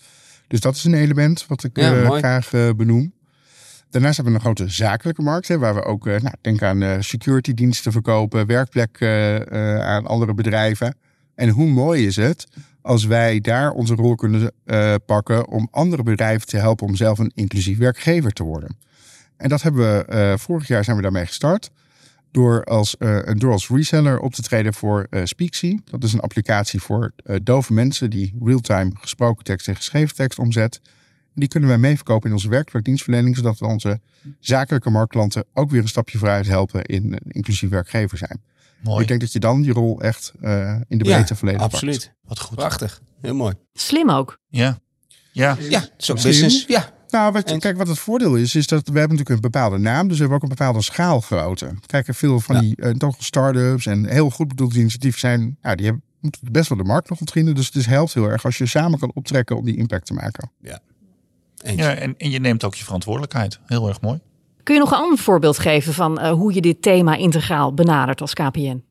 Dus 0.47 0.59
dat 0.59 0.75
is 0.75 0.83
een 0.83 0.93
element 0.93 1.45
wat 1.47 1.63
ik 1.63 1.77
Ja, 1.77 2.01
eh, 2.01 2.11
graag 2.11 2.53
eh, 2.53 2.69
benoem. 2.75 3.13
Daarnaast 3.89 4.15
hebben 4.15 4.33
we 4.33 4.39
een 4.39 4.45
grote 4.45 4.71
zakelijke 4.71 5.21
markt, 5.21 5.47
hè, 5.47 5.57
waar 5.57 5.75
we 5.75 5.83
ook, 5.83 6.07
eh, 6.07 6.19
nou, 6.19 6.35
denk 6.41 6.61
aan 6.61 7.03
security 7.03 7.53
diensten 7.53 7.91
verkopen, 7.91 8.45
werkplek 8.45 9.01
aan 9.81 10.07
andere 10.07 10.33
bedrijven. 10.33 10.97
En 11.35 11.49
hoe 11.49 11.67
mooi 11.67 12.05
is 12.05 12.15
het 12.15 12.47
als 12.81 13.05
wij 13.05 13.39
daar 13.39 13.71
onze 13.71 13.95
rol 13.95 14.15
kunnen 14.15 14.51
pakken 15.05 15.47
om 15.47 15.67
andere 15.71 16.03
bedrijven 16.03 16.47
te 16.47 16.57
helpen 16.57 16.87
om 16.87 16.95
zelf 16.95 17.19
een 17.19 17.31
inclusief 17.35 17.77
werkgever 17.77 18.31
te 18.31 18.43
worden. 18.43 18.77
En 19.39 19.49
dat 19.49 19.61
hebben 19.61 19.81
we, 19.81 20.05
eh, 20.05 20.37
vorig 20.37 20.67
jaar 20.67 20.83
zijn 20.83 20.95
we 20.95 21.01
daarmee 21.01 21.25
gestart. 21.25 21.69
Door 22.31 22.63
als, 22.63 22.97
eh, 22.97 23.19
door 23.33 23.51
als 23.51 23.67
reseller 23.69 24.19
op 24.19 24.33
te 24.33 24.41
treden 24.41 24.73
voor 24.73 25.07
eh 25.09 25.21
Speaksy. 25.23 25.77
Dat 25.85 26.03
is 26.03 26.13
een 26.13 26.19
applicatie 26.19 26.81
voor 26.81 27.11
eh, 27.23 27.35
dove 27.43 27.73
mensen 27.73 28.09
die 28.09 28.35
real-time 28.43 28.91
gesproken 28.93 29.43
tekst 29.43 29.67
en 29.67 29.75
geschreven 29.75 30.15
tekst 30.15 30.39
omzet. 30.39 30.81
Die 31.35 31.47
kunnen 31.47 31.69
wij 31.69 31.77
meeverkopen 31.77 32.27
in 32.27 32.35
onze 32.35 32.49
werkplekdienstverlening, 32.49 33.35
zodat 33.35 33.59
we 33.59 33.65
onze 33.65 33.99
zakelijke 34.39 34.89
marktklanten 34.89 35.45
ook 35.53 35.69
weer 35.69 35.81
een 35.81 35.87
stapje 35.87 36.17
vooruit 36.17 36.47
helpen 36.47 36.83
in 36.83 37.13
een 37.13 37.31
inclusief 37.31 37.69
werkgever 37.69 38.17
zijn. 38.17 38.41
Mooi. 38.83 39.01
Ik 39.01 39.07
denk 39.07 39.19
dat 39.19 39.31
je 39.31 39.39
dan 39.39 39.63
je 39.63 39.71
rol 39.71 40.01
echt 40.01 40.33
eh, 40.41 40.75
in 40.87 40.97
de 40.97 41.03
breedte 41.03 41.35
volledig 41.35 41.61
pakt. 41.61 41.73
absoluut. 41.73 42.13
Wat 42.23 42.39
goed. 42.39 42.57
Prachtig. 42.57 43.01
Heel 43.21 43.35
mooi. 43.35 43.53
Slim 43.73 44.09
ook. 44.09 44.39
Ja. 44.49 44.79
Ja. 45.31 45.57
Ja, 45.69 45.83
zo 45.97 46.13
business. 46.13 46.65
Ja. 46.67 46.97
Nou, 47.09 47.31
wat, 47.31 47.57
kijk, 47.57 47.77
wat 47.77 47.87
het 47.87 47.99
voordeel 47.99 48.35
is, 48.35 48.55
is 48.55 48.67
dat 48.67 48.87
we 48.87 48.99
hebben 48.99 49.17
natuurlijk 49.17 49.29
een 49.45 49.51
bepaalde 49.51 49.77
naam, 49.77 50.07
dus 50.07 50.15
we 50.15 50.19
hebben 50.21 50.37
ook 50.37 50.43
een 50.43 50.57
bepaalde 50.57 50.81
schaalgrootte. 50.81 51.73
Kijk, 51.85 52.07
er 52.07 52.15
veel 52.15 52.39
van 52.39 52.55
Ja. 52.55 52.61
die 52.61 52.73
uh, 52.77 52.89
toch 52.91 53.15
start-ups 53.19 53.85
en 53.85 54.05
heel 54.05 54.29
goed 54.29 54.47
bedoelde 54.47 54.79
initiatieven 54.79 55.19
zijn, 55.19 55.57
ja, 55.61 55.75
die 55.75 55.85
hebben 55.85 56.03
moeten 56.21 56.41
best 56.51 56.69
wel 56.69 56.77
de 56.77 56.83
markt 56.83 57.09
nog 57.09 57.19
ontginnen. 57.19 57.55
Dus 57.55 57.65
het 57.65 57.75
is 57.75 57.85
helpt 57.85 58.13
heel 58.13 58.29
erg 58.29 58.45
als 58.45 58.57
je 58.57 58.65
samen 58.65 58.99
kan 58.99 59.11
optrekken 59.13 59.57
om 59.57 59.65
die 59.65 59.77
impact 59.77 60.05
te 60.05 60.13
maken. 60.13 60.51
Eens. 61.63 61.79
ja 61.81 61.93
en, 61.95 62.15
en 62.17 62.29
je 62.29 62.39
neemt 62.39 62.63
ook 62.63 62.75
je 62.75 62.83
verantwoordelijkheid. 62.83 63.59
Heel 63.65 63.87
erg 63.87 64.01
mooi. 64.01 64.19
Kun 64.63 64.73
je 64.73 64.79
nog 64.79 64.91
een 64.91 64.97
ander 64.97 65.17
voorbeeld 65.17 65.59
geven 65.59 65.93
van 65.93 66.19
eh, 66.19 66.31
hoe 66.31 66.53
je 66.53 66.61
dit 66.61 66.81
thema 66.81 67.15
integraal 67.15 67.73
benadert 67.73 68.21
als 68.21 68.33
KPN? 68.33 68.83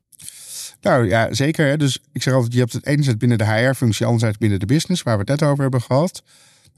Nou 0.81 1.07
ja, 1.07 1.33
zeker. 1.33 1.67
Hè. 1.67 1.77
Dus 1.77 1.99
ik 2.11 2.21
zeg 2.23 2.33
altijd, 2.33 2.53
je 2.53 2.59
hebt 2.59 2.73
het 2.73 2.85
enerzijds 2.85 3.19
binnen 3.19 3.37
de 3.37 3.45
HR-functie, 3.45 4.05
anderzijds 4.05 4.37
binnen 4.37 4.59
de 4.59 4.65
business, 4.65 5.03
waar 5.03 5.13
we 5.13 5.19
het 5.19 5.39
net 5.39 5.49
over 5.49 5.61
hebben 5.61 5.81
gehad. 5.81 6.23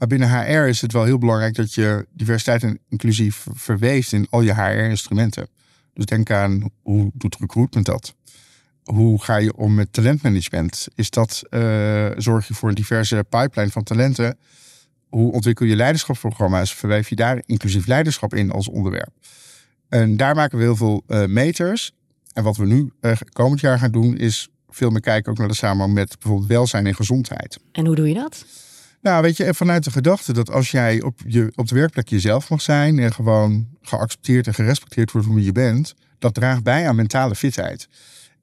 Maar 0.02 0.10
binnen 0.10 0.30
HR 0.30 0.68
is 0.68 0.80
het 0.80 0.92
wel 0.92 1.04
heel 1.04 1.18
belangrijk 1.18 1.54
dat 1.54 1.74
je 1.74 2.06
diversiteit 2.12 2.62
en 2.62 2.78
inclusie 2.88 3.34
ver- 3.34 3.52
verweeft 3.56 4.12
in 4.12 4.26
al 4.30 4.40
je 4.40 4.54
HR-instrumenten. 4.54 5.48
Dus 5.94 6.04
denk 6.04 6.30
aan 6.30 6.70
hoe 6.82 7.10
doet 7.14 7.36
recruitment 7.36 7.86
dat? 7.86 8.14
Hoe 8.84 9.22
ga 9.22 9.36
je 9.36 9.56
om 9.56 9.74
met 9.74 9.92
talentmanagement? 9.92 10.88
Is 10.94 11.10
dat, 11.10 11.42
eh, 11.50 12.10
zorg 12.16 12.48
je 12.48 12.54
voor 12.54 12.68
een 12.68 12.74
diverse 12.74 13.24
pipeline 13.28 13.70
van 13.70 13.82
talenten? 13.82 14.38
Hoe 15.08 15.32
ontwikkel 15.32 15.66
je 15.66 15.76
leiderschapsprogramma's? 15.76 16.74
Verweef 16.74 17.08
je 17.08 17.16
daar 17.16 17.42
inclusief 17.46 17.86
leiderschap 17.86 18.34
in 18.34 18.50
als 18.50 18.68
onderwerp? 18.68 19.12
En 19.88 20.16
daar 20.16 20.34
maken 20.34 20.58
we 20.58 20.64
heel 20.64 20.76
veel 20.76 21.02
eh, 21.06 21.24
meters. 21.24 21.92
En 22.32 22.42
wat 22.42 22.56
we 22.56 22.66
nu 22.66 22.92
eh, 23.00 23.16
komend 23.32 23.60
jaar 23.60 23.78
gaan 23.78 23.92
doen, 23.92 24.16
is 24.16 24.48
veel 24.68 24.90
meer 24.90 25.00
kijken 25.00 25.32
ook 25.32 25.38
naar 25.38 25.48
de 25.48 25.54
samenhang 25.54 25.94
met 25.94 26.18
bijvoorbeeld 26.18 26.48
welzijn 26.48 26.86
en 26.86 26.94
gezondheid. 26.94 27.58
En 27.72 27.86
hoe 27.86 27.96
doe 27.96 28.08
je 28.08 28.14
dat? 28.14 28.44
Nou, 29.02 29.22
weet 29.22 29.36
je, 29.36 29.54
vanuit 29.54 29.84
de 29.84 29.90
gedachte 29.90 30.32
dat 30.32 30.50
als 30.50 30.70
jij 30.70 31.02
op, 31.02 31.20
je, 31.26 31.52
op 31.54 31.68
de 31.68 31.74
werkplek 31.74 32.08
jezelf 32.08 32.50
mag 32.50 32.60
zijn 32.60 32.98
en 32.98 33.12
gewoon 33.12 33.68
geaccepteerd 33.80 34.46
en 34.46 34.54
gerespecteerd 34.54 35.12
wordt 35.12 35.26
hoe 35.26 35.44
je 35.44 35.52
bent, 35.52 35.94
dat 36.18 36.34
draagt 36.34 36.62
bij 36.62 36.88
aan 36.88 36.96
mentale 36.96 37.34
fitheid. 37.34 37.88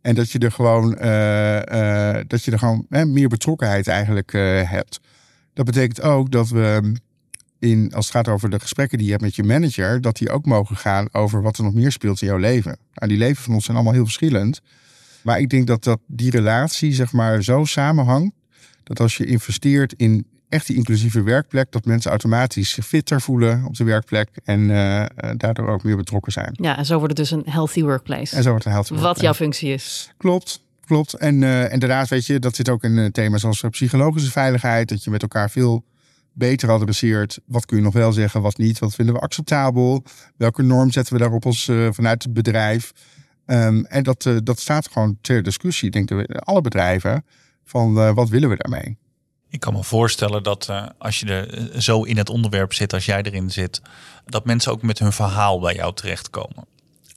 En 0.01 0.15
dat 0.15 0.31
je 0.31 0.39
er 0.39 0.51
gewoon, 0.51 0.97
eh, 0.97 2.17
eh, 2.17 2.25
dat 2.27 2.43
je 2.43 2.51
er 2.51 2.59
gewoon 2.59 2.85
hè, 2.89 3.05
meer 3.05 3.27
betrokkenheid 3.27 3.87
eigenlijk 3.87 4.33
eh, 4.33 4.69
hebt. 4.69 4.99
Dat 5.53 5.65
betekent 5.65 6.01
ook 6.01 6.31
dat 6.31 6.49
we 6.49 6.95
in, 7.59 7.93
als 7.93 8.05
het 8.05 8.15
gaat 8.15 8.27
over 8.27 8.49
de 8.49 8.59
gesprekken 8.59 8.97
die 8.97 9.07
je 9.07 9.13
hebt 9.13 9.23
met 9.23 9.35
je 9.35 9.43
manager, 9.43 10.01
dat 10.01 10.17
die 10.17 10.29
ook 10.29 10.45
mogen 10.45 10.75
gaan 10.75 11.07
over 11.11 11.41
wat 11.41 11.57
er 11.57 11.63
nog 11.63 11.73
meer 11.73 11.91
speelt 11.91 12.21
in 12.21 12.27
jouw 12.27 12.37
leven. 12.37 12.77
Nou, 12.93 13.11
die 13.11 13.19
leven 13.19 13.43
van 13.43 13.53
ons 13.53 13.65
zijn 13.65 13.77
allemaal 13.77 13.95
heel 13.95 14.03
verschillend. 14.03 14.61
Maar 15.21 15.39
ik 15.39 15.49
denk 15.49 15.67
dat, 15.67 15.83
dat 15.83 15.99
die 16.07 16.31
relatie, 16.31 16.93
zeg 16.93 17.11
maar, 17.11 17.43
zo 17.43 17.65
samenhangt. 17.65 18.35
Dat 18.83 18.99
als 18.99 19.17
je 19.17 19.25
investeert 19.25 19.93
in 19.97 20.25
echt 20.49 20.67
die 20.67 20.75
inclusieve 20.75 21.23
werkplek, 21.23 21.71
dat 21.71 21.85
mensen 21.85 22.09
automatisch 22.11 22.69
zich 22.69 22.87
fitter 22.87 23.21
voelen 23.21 23.65
op 23.65 23.75
de 23.75 23.83
werkplek 23.83 24.29
en 24.43 24.69
eh, 24.69 25.01
eh, 25.01 25.07
daardoor 25.37 25.67
ook 25.67 25.83
meer 25.83 25.95
betrokken 25.97 26.31
zijn. 26.31 26.51
Ja, 26.53 26.77
en 26.77 26.85
zo 26.85 26.93
wordt 26.97 27.17
het 27.17 27.29
dus 27.29 27.31
een 27.31 27.43
healthy 27.51 27.81
workplace. 27.83 28.35
En 28.35 28.43
zo 28.43 28.49
wordt 28.49 28.63
het 28.63 28.73
healthy 28.73 28.91
Wat 28.93 28.99
workplace. 29.01 29.25
jouw 29.25 29.33
functie 29.33 29.73
is. 29.73 30.13
Klopt, 30.17 30.61
klopt. 30.85 31.13
En, 31.13 31.43
eh, 31.43 31.73
en 31.73 31.79
daarnaast 31.79 32.09
weet 32.09 32.25
je, 32.25 32.39
dat 32.39 32.55
zit 32.55 32.69
ook 32.69 32.83
in 32.83 33.11
thema's 33.11 33.45
als 33.45 33.63
psychologische 33.69 34.31
veiligheid. 34.31 34.89
Dat 34.89 35.03
je 35.03 35.09
met 35.09 35.21
elkaar 35.21 35.49
veel 35.49 35.83
beter 36.33 36.71
adresseert. 36.71 37.39
Wat 37.45 37.65
kun 37.65 37.77
je 37.77 37.83
nog 37.83 37.93
wel 37.93 38.11
zeggen, 38.11 38.41
wat 38.41 38.57
niet? 38.57 38.79
Wat 38.79 38.95
vinden 38.95 39.15
we 39.15 39.21
acceptabel? 39.21 40.03
Welke 40.37 40.61
norm 40.63 40.91
zetten 40.91 41.13
we 41.13 41.19
daarop 41.19 41.45
als, 41.45 41.71
vanuit 41.89 42.23
het 42.23 42.33
bedrijf? 42.33 42.91
Ehm, 43.45 43.83
en 43.83 44.03
dat, 44.03 44.29
dat 44.43 44.59
staat 44.59 44.87
gewoon 44.91 45.17
ter 45.21 45.43
discussie, 45.43 45.87
ik 45.87 45.93
denk 45.93 46.09
we- 46.09 46.39
alle 46.43 46.61
bedrijven. 46.61 47.25
Van 47.65 47.93
wat 48.13 48.29
willen 48.29 48.49
we 48.49 48.55
daarmee? 48.57 48.97
Ik 49.49 49.59
kan 49.59 49.73
me 49.73 49.83
voorstellen 49.83 50.43
dat 50.43 50.69
eh, 50.69 50.85
als 50.97 51.19
je 51.19 51.25
er 51.25 51.53
eh, 51.53 51.79
zo 51.79 52.03
in 52.03 52.17
het 52.17 52.29
onderwerp 52.29 52.73
zit 52.73 52.93
als 52.93 53.05
jij 53.05 53.21
erin 53.21 53.51
zit, 53.51 53.81
dat 54.25 54.45
mensen 54.45 54.71
ook 54.71 54.81
met 54.81 54.99
hun 54.99 55.11
verhaal 55.11 55.59
bij 55.59 55.75
jou 55.75 55.93
terechtkomen. 55.93 56.65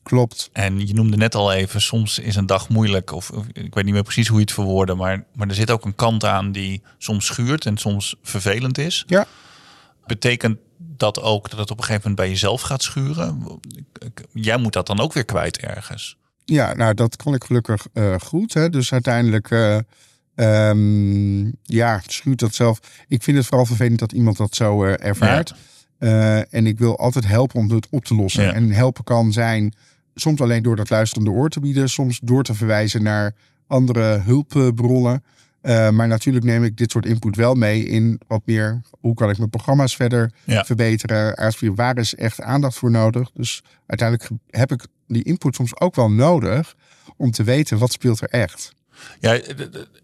Klopt. 0.03 0.51
En 0.53 0.87
je 0.87 0.95
noemde 0.95 1.17
net 1.17 1.35
al 1.35 1.53
even, 1.53 1.81
soms 1.81 2.19
is 2.19 2.37
een 2.37 2.47
dag 2.47 2.69
moeilijk. 2.69 3.13
Of, 3.13 3.31
of 3.31 3.47
ik 3.53 3.75
weet 3.75 3.85
niet 3.85 3.95
meer 3.95 4.03
precies 4.03 4.29
hoe 4.29 4.37
je 4.37 4.45
het 4.45 4.53
verwoordde. 4.53 4.95
Maar, 4.95 5.25
maar 5.35 5.49
er 5.49 5.55
zit 5.55 5.71
ook 5.71 5.85
een 5.85 5.95
kant 5.95 6.25
aan 6.25 6.53
die 6.53 6.83
soms 6.99 7.27
schuurt 7.27 7.67
en 7.67 7.77
soms 7.77 8.15
vervelend 8.23 8.79
is. 8.79 9.05
Ja. 9.07 9.27
Betekent 10.07 10.59
dat 10.79 11.21
ook 11.21 11.51
dat 11.51 11.59
het 11.59 11.71
op 11.71 11.79
een 11.79 11.85
gegeven 11.85 12.11
moment 12.11 12.21
bij 12.27 12.31
jezelf 12.31 12.61
gaat 12.61 12.83
schuren? 12.83 13.61
Jij 14.33 14.57
moet 14.57 14.73
dat 14.73 14.87
dan 14.87 15.01
ook 15.01 15.13
weer 15.13 15.25
kwijt 15.25 15.59
ergens. 15.59 16.17
Ja, 16.45 16.75
nou 16.75 16.95
dat 16.95 17.17
kon 17.17 17.35
ik 17.35 17.45
gelukkig 17.45 17.87
eh, 17.93 18.15
goed. 18.21 18.55
Hè? 18.55 18.71
Dus 18.71 18.93
uiteindelijk, 18.93 19.51
ehm, 20.43 21.45
ja, 21.63 22.01
schuurt 22.07 22.39
dat 22.39 22.55
zelf. 22.55 22.81
Ik 23.09 23.23
vind 23.23 23.37
het 23.37 23.47
vooral 23.47 23.67
vervelend 23.67 23.99
dat 23.99 24.13
iemand 24.13 24.37
dat 24.37 24.55
zo 24.55 24.85
eh, 24.85 25.07
ervaart. 25.09 25.55
Eh, 25.99 26.55
en 26.55 26.67
ik 26.67 26.79
wil 26.79 26.99
altijd 26.99 27.27
helpen 27.27 27.59
om 27.59 27.71
het 27.71 27.87
op 27.91 28.05
te 28.05 28.15
lossen. 28.15 28.43
Ja. 28.45 28.53
En 28.53 28.71
helpen 28.71 29.05
kan 29.05 29.33
zijn 29.33 29.75
soms 30.15 30.41
alleen 30.41 30.63
door 30.63 30.77
dat 30.77 30.91
luisterende 30.91 31.31
oor 31.31 31.49
te 31.49 31.61
bieden, 31.61 31.89
soms 31.89 32.21
door 32.23 32.43
te 32.43 32.55
verwijzen 32.55 33.03
naar 33.03 33.35
andere 33.67 34.19
hulpbronnen. 34.25 35.25
Eh, 35.61 35.91
maar 35.91 36.09
natuurlijk 36.09 36.45
neem 36.45 36.65
ik 36.65 36.77
dit 36.77 36.91
soort 36.91 37.07
input 37.07 37.37
wel 37.37 37.55
mee 37.55 37.85
in 37.85 38.21
wat 38.27 38.43
meer 38.45 38.81
hoe 39.01 39.15
kan 39.15 39.31
ik 39.31 39.39
mijn 39.39 39.51
programma's 39.51 39.97
verder 39.97 40.33
Ja. 40.45 40.65
verbeteren. 40.65 41.55
Waar 41.75 41.99
is 41.99 42.15
echt 42.15 42.41
aandacht 42.41 42.77
voor 42.77 42.91
nodig? 42.91 43.31
Dus 43.35 43.63
uiteindelijk 43.87 44.31
heb 44.51 44.73
ik 44.73 44.87
die 45.07 45.23
input 45.23 45.55
soms 45.55 45.81
ook 45.81 45.95
wel 45.95 46.11
nodig 46.11 46.75
om 47.17 47.31
te 47.31 47.43
weten 47.45 47.79
wat 47.79 47.93
speelt 47.93 48.21
er 48.21 48.29
echt. 48.29 48.73
Ja, 49.21 49.41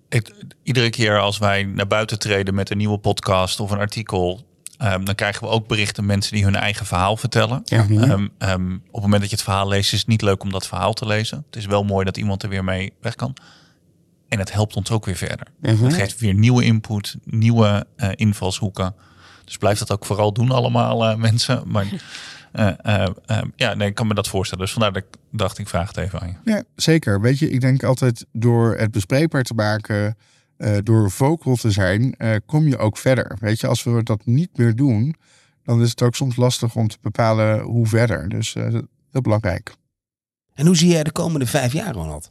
het, 0.09 0.33
iedere 0.63 0.91
keer 0.91 1.19
als 1.19 1.39
wij 1.39 1.63
naar 1.65 1.87
buiten 1.87 2.19
treden 2.19 2.55
met 2.55 2.71
een 2.71 2.77
nieuwe 2.77 2.99
podcast 2.99 3.61
of 3.61 3.71
een 3.71 3.79
artikel, 3.79 4.47
um, 4.83 5.05
dan 5.05 5.15
krijgen 5.15 5.43
we 5.43 5.49
ook 5.49 5.69
berichten 5.69 6.07
mensen 6.07 6.35
die 6.35 6.45
hun 6.45 6.57
eigen 6.57 6.87
verhaal 6.87 7.17
vertellen. 7.17 7.63
Ja. 7.65 7.87
Um, 7.89 8.31
um, 8.39 8.75
op 8.87 8.93
het 8.93 9.03
moment 9.03 9.21
dat 9.21 9.31
je 9.31 9.37
het 9.37 9.45
verhaal 9.45 9.69
leest, 9.69 9.93
is 9.93 9.99
het 9.99 10.09
niet 10.09 10.23
leuk 10.23 10.43
om 10.43 10.51
dat 10.53 10.67
verhaal 10.67 10.93
te 10.93 11.07
lezen. 11.07 11.45
Het 11.47 11.57
is 11.57 11.67
wel 11.67 11.85
mooi 11.85 12.05
dat 12.05 12.17
iemand 12.17 12.43
er 12.43 12.49
weer 12.49 12.65
mee 12.65 12.93
weg 13.01 13.15
kan. 13.15 13.37
En 14.29 14.39
het 14.39 14.53
helpt 14.53 14.77
ons 14.77 14.91
ook 14.91 15.05
weer 15.05 15.17
verder. 15.17 15.47
Mhm. 15.61 15.85
Het 15.85 15.95
geeft 15.95 16.21
weer 16.21 16.35
nieuwe 16.35 16.65
input, 16.65 17.17
nieuwe 17.25 17.87
uh, 17.97 18.09
invalshoeken. 18.15 18.95
Dus 19.45 19.57
blijf 19.57 19.79
dat 19.79 19.93
ook 19.93 20.05
vooral 20.05 20.33
doen 20.33 20.51
allemaal 20.51 21.11
uh, 21.11 21.17
mensen. 21.29 21.63
Maar 21.67 21.87
ja, 23.57 23.75
nee, 23.75 23.89
ik 23.89 23.95
kan 23.95 24.07
me 24.07 24.15
dat 24.15 24.29
voorstellen. 24.29 24.65
Dus 24.65 24.73
vandaar 24.73 24.93
dat 24.93 25.03
ik 25.03 25.19
dacht, 25.31 25.59
ik 25.59 25.69
vraag 25.69 25.89
het 25.89 25.97
even 25.97 26.21
aan 26.21 26.29
je. 26.29 26.51
Ja, 26.51 26.63
zeker. 26.75 27.21
Weet 27.21 27.39
je, 27.39 27.51
ik 27.51 27.61
denk 27.61 27.83
altijd 27.83 28.27
door 28.33 28.77
het 28.77 28.91
bespreekbaar 28.91 29.43
te 29.43 29.55
maken, 29.55 30.17
uh, 30.59 30.77
door 30.83 31.11
vocal 31.11 31.57
te 31.57 31.71
zijn, 31.71 32.15
uh, 32.19 32.37
kom 32.47 32.67
je 32.67 32.79
ook 32.79 32.97
verder. 32.97 33.37
Weet 33.41 33.61
je, 33.61 33.67
als 33.67 33.83
we 33.83 34.03
dat 34.03 34.27
niet 34.27 34.57
meer 34.57 34.77
doen, 34.77 35.17
dan 35.63 35.83
is 35.83 35.91
het 35.91 36.03
ook 36.03 36.15
soms 36.15 36.37
lastig 36.37 36.75
om 36.75 36.89
te 36.89 36.99
bepalen 37.01 37.61
hoe 37.61 37.87
verder. 37.87 38.29
Dus 38.29 38.55
uh, 38.55 38.65
heel 39.11 39.21
belangrijk. 39.21 39.75
En 40.55 40.67
hoe 40.67 40.77
zie 40.77 40.91
jij 40.91 41.03
de 41.03 41.13
komende 41.13 41.47
vijf 41.47 41.73
jaar, 41.73 41.93
Ronald? 41.93 42.31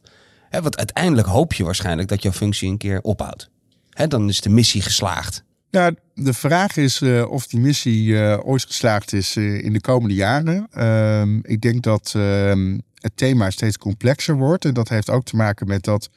He, 0.50 0.62
want 0.62 0.78
uiteindelijk 0.78 1.28
hoop 1.28 1.54
je 1.54 1.64
waarschijnlijk 1.64 2.08
dat 2.08 2.22
jouw 2.22 2.32
functie 2.32 2.70
een 2.70 2.78
keer 2.78 3.02
ophoudt. 3.02 3.50
He, 3.90 4.08
dan 4.08 4.30
is 4.30 4.42
de 4.42 4.50
missie 4.50 4.82
geslaagd. 4.82 5.44
Ja, 5.78 5.92
de 6.14 6.34
vraag 6.34 6.78
is 6.78 7.02
uh, 7.02 7.32
of 7.32 7.48
die 7.48 7.60
missie 7.60 8.08
uh, 8.08 8.38
ooit 8.44 8.66
geslaagd 8.66 9.14
is 9.14 9.36
uh, 9.36 9.64
in 9.64 9.74
de 9.74 9.82
komende 9.82 10.16
jaren. 10.16 10.68
Ehm, 10.72 11.40
ik 11.42 11.62
denk 11.62 11.84
dat 11.84 12.14
ehm, 12.16 12.78
het 12.96 13.12
thema 13.16 13.50
steeds 13.50 13.78
complexer 13.78 14.36
wordt. 14.36 14.66
En 14.66 14.74
dat 14.74 14.90
heeft 14.90 15.10
ook 15.10 15.24
te 15.24 15.36
maken 15.36 15.68
met 15.68 15.84
dat 15.84 16.10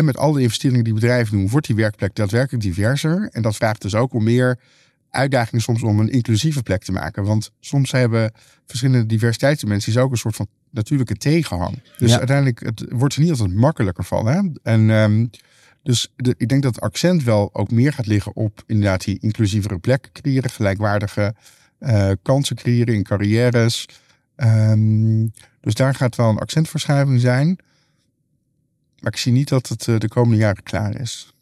met 0.00 0.16
al 0.16 0.32
de 0.32 0.42
investeringen 0.42 0.84
die 0.84 0.94
bedrijven 0.94 1.36
doen, 1.38 1.48
wordt 1.48 1.66
die 1.66 1.76
werkplek 1.76 2.14
daadwerkelijk 2.14 2.64
diverser. 2.64 3.28
En 3.32 3.42
dat 3.42 3.56
vraagt 3.56 3.82
dus 3.82 3.94
ook 3.94 4.12
om 4.12 4.24
meer 4.24 4.58
uitdagingen 5.10 5.62
soms 5.62 5.82
om 5.82 6.00
een 6.00 6.10
inclusieve 6.10 6.62
plek 6.62 6.82
te 6.82 6.92
maken. 6.92 7.24
Want 7.24 7.50
soms 7.60 7.90
hebben 7.92 8.32
verschillende 8.66 9.06
diversiteitsdimensies 9.06 9.96
ook 9.96 10.10
een 10.10 10.16
soort 10.16 10.36
van 10.36 10.46
natuurlijke 10.70 11.16
tegenhang. 11.16 11.82
Dus 11.98 12.10
Ja. 12.10 12.18
uiteindelijk 12.18 12.60
het 12.60 12.84
wordt 12.88 13.14
er 13.14 13.20
niet 13.20 13.30
altijd 13.30 13.54
makkelijker 13.54 14.04
van. 14.04 14.26
Hè? 14.26 14.40
En 14.62 14.90
ehm, 14.90 15.26
dus 15.86 16.08
de, 16.16 16.34
ik 16.38 16.48
denk 16.48 16.62
dat 16.62 16.74
het 16.74 16.84
accent 16.84 17.22
wel 17.22 17.50
ook 17.52 17.70
meer 17.70 17.92
gaat 17.92 18.06
liggen 18.06 18.36
op 18.36 18.62
inderdaad 18.66 19.04
die 19.04 19.18
inclusievere 19.20 19.78
plekken 19.78 20.12
creëren, 20.12 20.50
gelijkwaardige 20.50 21.34
eh, 21.78 22.10
kansen 22.22 22.56
creëren 22.56 22.94
in 22.94 23.02
carrières. 23.02 23.86
Ehm, 24.36 25.26
dus 25.60 25.74
daar 25.74 25.94
gaat 25.94 26.16
wel 26.16 26.28
een 26.28 26.38
accentverschuiving 26.38 27.20
zijn. 27.20 27.58
Maar 29.00 29.12
ik 29.12 29.18
zie 29.18 29.32
niet 29.32 29.48
dat 29.48 29.68
het 29.68 29.88
eh, 29.88 29.98
de 29.98 30.08
komende 30.08 30.36
jaren 30.36 30.62
klaar 30.62 31.00
is. 31.00 31.34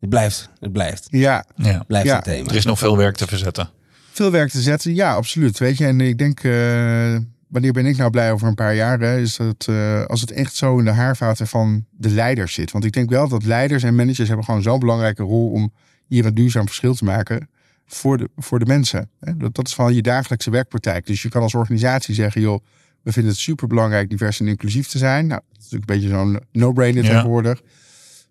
Het 0.00 0.08
blijft, 0.10 0.50
het 0.60 0.72
blijft, 0.72 1.06
Ja, 1.10 1.44
Ja. 1.56 1.84
blijft 1.86 2.06
Ja, 2.06 2.16
een 2.16 2.22
thema. 2.22 2.48
Er 2.48 2.56
is 2.56 2.64
nog 2.64 2.78
veel 2.78 2.96
werk 2.96 3.16
te 3.16 3.26
verzetten. 3.26 3.70
veel 4.12 4.30
werk 4.30 4.50
te 4.50 4.60
zetten. 4.62 4.94
Ja, 4.94 5.14
absoluut. 5.14 5.58
Weet 5.58 5.78
je, 5.78 5.86
en 5.86 6.00
ik 6.00 6.18
denk, 6.18 6.44
eh, 6.44 7.16
wanneer 7.54 7.72
ben 7.72 7.86
ik 7.86 7.96
nou 7.96 8.10
blij 8.10 8.32
over 8.32 8.48
een 8.48 8.54
paar 8.54 8.74
jaar? 8.74 9.00
Hè, 9.00 9.18
is 9.18 9.36
dat 9.36 9.66
eh, 9.68 10.04
als 10.04 10.20
het 10.20 10.30
echt 10.30 10.54
zo 10.54 10.78
in 10.78 10.84
de 10.84 10.90
haarvaten 10.90 11.46
van 11.46 11.84
de 11.90 12.10
leiders 12.10 12.54
zit. 12.54 12.70
Want 12.72 12.84
ik 12.84 12.92
denk 12.92 13.10
wel 13.10 13.28
dat 13.28 13.44
leiders 13.44 13.82
en 13.82 13.94
managers 13.94 14.28
hebben 14.28 14.44
gewoon 14.44 14.62
zo'n 14.62 14.78
belangrijke 14.78 15.22
rol 15.22 15.50
om 15.50 15.72
hier 16.06 16.26
een 16.26 16.34
duurzaam 16.34 16.66
verschil 16.66 16.94
te 16.94 17.04
maken 17.04 17.48
voor 17.86 18.18
de, 18.18 18.28
voor 18.36 18.58
de 18.58 18.66
mensen. 18.66 19.10
Hè. 19.20 19.36
Dat, 19.36 19.54
dat 19.54 19.66
is 19.66 19.74
van 19.74 19.94
je 19.94 20.02
dagelijkse 20.02 20.50
werkpraktijk. 20.50 21.06
Dus 21.06 21.22
je 21.22 21.28
kan 21.28 21.42
als 21.42 21.54
organisatie 21.54 22.14
zeggen, 22.14 22.40
joh, 22.40 22.64
we 23.02 23.12
vinden 23.12 23.32
het 23.32 23.40
superbelangrijk 23.40 24.10
divers 24.10 24.40
en 24.40 24.48
inclusief 24.48 24.86
te 24.86 24.98
zijn. 24.98 25.26
Nou, 25.26 25.40
dat 25.52 25.58
is 25.58 25.70
natuurlijk 25.70 25.90
een 25.90 25.96
beetje 25.96 26.16
zo'n 26.16 26.40
no-brainer 26.52 27.04
Ja. 27.04 27.10
tegenwoordig. 27.10 27.62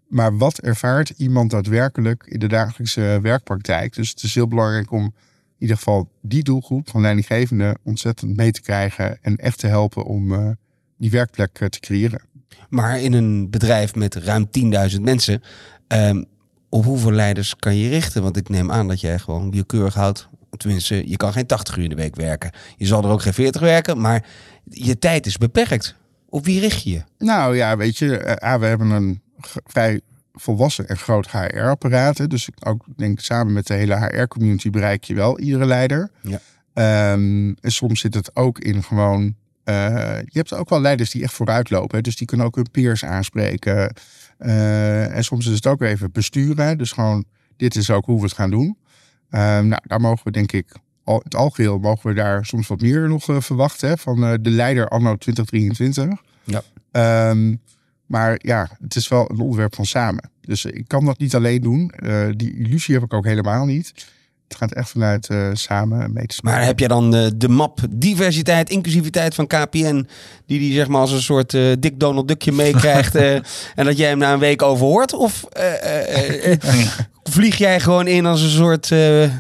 Maar 0.07 0.37
wat 0.37 0.59
ervaart 0.59 1.09
iemand 1.09 1.51
daadwerkelijk 1.51 2.23
in 2.27 2.39
de 2.39 2.47
dagelijkse 2.47 3.19
werkpraktijk? 3.21 3.93
Dus 3.93 4.09
het 4.09 4.23
is 4.23 4.35
heel 4.35 4.47
belangrijk 4.47 4.91
om 4.91 5.13
ieder 5.63 5.77
geval 5.77 6.09
die 6.21 6.43
doelgroep 6.43 6.89
van 6.89 7.01
leidinggevenden 7.01 7.77
ontzettend 7.83 8.35
mee 8.35 8.51
te 8.51 8.61
krijgen 8.61 9.17
en 9.21 9.35
echt 9.35 9.59
te 9.59 9.67
helpen 9.67 10.05
om 10.05 10.33
eh, 10.33 10.49
die 10.97 11.11
werkplek 11.11 11.59
eh, 11.59 11.67
te 11.67 11.79
creëren. 11.79 12.21
Maar 12.69 13.01
in 13.01 13.13
een 13.13 13.49
bedrijf 13.49 13.95
met 13.95 14.15
ruim 14.15 14.49
10.000 14.91 15.01
mensen, 15.01 15.41
ehm, 15.87 16.23
op 16.69 16.85
hoeveel 16.85 17.11
leiders 17.11 17.55
kan 17.55 17.75
je 17.75 17.89
richten? 17.89 18.23
Want 18.23 18.37
ik 18.37 18.49
neem 18.49 18.71
aan 18.71 18.87
dat 18.87 19.01
jij 19.01 19.19
gewoon 19.19 19.51
willekeurig 19.51 19.93
houdt. 19.93 20.29
Tenminste, 20.57 21.09
je 21.09 21.17
kan 21.17 21.33
geen 21.33 21.45
80 21.45 21.77
uur 21.77 21.83
in 21.83 21.89
de 21.89 21.95
week 21.95 22.15
werken. 22.15 22.51
Je 22.77 22.85
zal 22.85 23.03
er 23.03 23.09
ook 23.09 23.21
geen 23.21 23.33
40 23.33 23.61
werken, 23.61 24.01
maar 24.01 24.25
je 24.69 24.99
tijd 24.99 25.25
is 25.25 25.37
beperkt. 25.37 25.95
Op 26.29 26.45
wie 26.45 26.59
richt 26.59 26.83
je 26.83 26.89
je? 26.89 27.03
Nou 27.17 27.55
ja, 27.55 27.77
weet 27.77 27.97
je, 27.97 28.17
eh, 28.17 28.59
we 28.59 28.65
hebben 28.65 28.89
een 28.89 29.21
vrij 29.65 30.01
volwassen 30.33 30.87
en 30.87 30.97
groot 30.97 31.31
HR-apparaat. 31.31 32.29
Dus 32.29 32.47
ik 32.47 32.67
ook 32.67 32.85
denk 32.95 33.19
samen 33.19 33.53
met 33.53 33.67
de 33.67 33.73
hele 33.73 33.95
HR-community 33.95 34.69
bereik 34.69 35.03
je 35.03 35.13
wel 35.15 35.39
iedere 35.39 35.65
leider. 35.65 36.11
Ja. 36.21 36.39
Ehm, 36.73 37.53
en 37.61 37.71
soms 37.71 37.99
zit 37.99 38.13
het 38.13 38.35
ook 38.35 38.59
in 38.59 38.83
gewoon. 38.83 39.35
eh, 39.63 39.73
je 40.25 40.37
hebt 40.37 40.53
ook 40.53 40.69
wel 40.69 40.81
leiders 40.81 41.11
die 41.11 41.23
echt 41.23 41.33
vooruitlopen. 41.33 41.95
hè. 41.95 42.01
Dus 42.01 42.15
die 42.15 42.27
kunnen 42.27 42.45
ook 42.45 42.55
hun 42.55 42.71
peers 42.71 43.05
aanspreken. 43.05 43.93
Eh, 44.37 45.15
en 45.15 45.23
soms 45.23 45.47
is 45.47 45.55
het 45.55 45.67
ook 45.67 45.81
even 45.81 46.11
besturen. 46.11 46.77
Dus 46.77 46.91
gewoon, 46.91 47.25
dit 47.57 47.75
is 47.75 47.89
ook 47.89 48.05
hoe 48.05 48.17
we 48.17 48.23
het 48.23 48.33
gaan 48.33 48.49
doen. 48.49 48.77
Ehm, 49.29 49.67
nou, 49.67 49.81
daar 49.87 50.01
mogen 50.01 50.23
we 50.23 50.31
denk 50.31 50.51
ik, 50.51 50.71
al, 51.03 51.21
het 51.23 51.35
algeheel 51.35 51.79
mogen 51.79 52.09
we 52.09 52.15
daar 52.15 52.45
soms 52.45 52.67
wat 52.67 52.81
meer 52.81 53.07
nog 53.07 53.29
eh, 53.29 53.41
verwachten. 53.41 53.89
Hè, 53.89 53.97
van 53.97 54.19
de 54.41 54.49
leider 54.49 54.87
anno 54.87 55.15
2023. 55.15 56.21
Ja. 56.43 56.61
Ehm, 56.91 57.55
maar 58.05 58.39
ja, 58.41 58.69
het 58.81 58.95
is 58.95 59.07
wel 59.07 59.31
een 59.31 59.39
onderwerp 59.39 59.75
van 59.75 59.85
samen. 59.85 60.31
Dus 60.41 60.65
ik 60.65 60.87
kan 60.87 61.05
dat 61.05 61.17
niet 61.17 61.35
alleen 61.35 61.61
doen. 61.61 61.89
Eh, 61.89 62.25
die 62.35 62.57
illusie 62.57 62.93
heb 62.93 63.03
ik 63.03 63.13
ook 63.13 63.25
helemaal 63.25 63.65
niet. 63.65 63.93
Het 64.47 64.57
gaat 64.57 64.73
echt 64.73 64.89
vanuit 64.89 65.27
eh, 65.27 65.49
samen 65.53 66.13
mee 66.13 66.25
te 66.25 66.35
spelen. 66.35 66.55
Maar 66.55 66.65
heb 66.65 66.79
jij 66.79 66.87
dan 66.87 67.15
eh, 67.15 67.27
de 67.35 67.49
map 67.49 67.79
diversiteit, 67.89 68.69
inclusiviteit 68.69 69.35
van 69.35 69.47
KPN, 69.47 70.07
die 70.45 70.59
die 70.59 70.73
zeg 70.73 70.87
maar 70.87 71.01
als 71.01 71.11
een 71.11 71.21
soort 71.21 71.51
dik 71.79 71.99
Donald 71.99 72.27
Duckje 72.27 72.51
meekrijgt 72.51 73.15
en 73.75 73.85
dat 73.85 73.97
jij 73.97 74.09
hem 74.09 74.17
na 74.17 74.33
een 74.33 74.39
week 74.39 74.61
overhoort? 74.61 75.13
Of 75.13 75.45
vlieg 77.23 77.57
jij 77.57 77.79
gewoon 77.79 78.07
in 78.07 78.25
als 78.25 78.41
een 78.41 78.49
soort... 78.49 78.89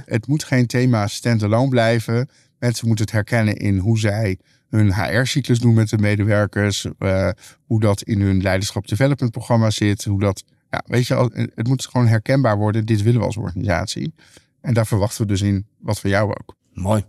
Het 0.05 0.27
moet 0.27 0.43
geen 0.43 0.67
thema 0.67 1.07
standalone 1.07 1.69
blijven. 1.69 2.29
Mensen 2.59 2.87
moeten 2.87 3.05
het 3.05 3.13
herkennen 3.13 3.57
in 3.57 3.77
hoe 3.77 3.99
zij 3.99 4.37
hun 4.77 4.93
HR-cyclus 4.93 5.59
doen 5.59 5.73
met 5.73 5.89
de 5.89 5.97
medewerkers. 5.97 6.85
eh, 6.99 7.29
hoe 7.65 7.79
dat 7.79 8.01
in 8.01 8.21
hun 8.21 8.41
leiderschap 8.41 8.87
development 8.87 9.31
programma 9.31 9.69
zit. 9.69 10.03
Hoe 10.03 10.19
dat, 10.19 10.43
ja, 10.69 10.83
weet 10.85 11.07
je, 11.07 11.15
al- 11.15 11.31
het 11.33 11.67
moet 11.67 11.87
gewoon 11.87 12.07
herkenbaar 12.07 12.57
worden. 12.57 12.85
Dit 12.85 13.01
willen 13.01 13.19
we 13.19 13.25
als 13.25 13.37
organisatie. 13.37 14.13
En 14.61 14.73
daar 14.73 14.87
verwachten 14.87 15.21
we 15.21 15.27
dus 15.27 15.41
in 15.41 15.65
wat 15.79 15.99
van 15.99 16.09
jou 16.09 16.29
ook. 16.29 16.55
Mooi. 16.73 17.03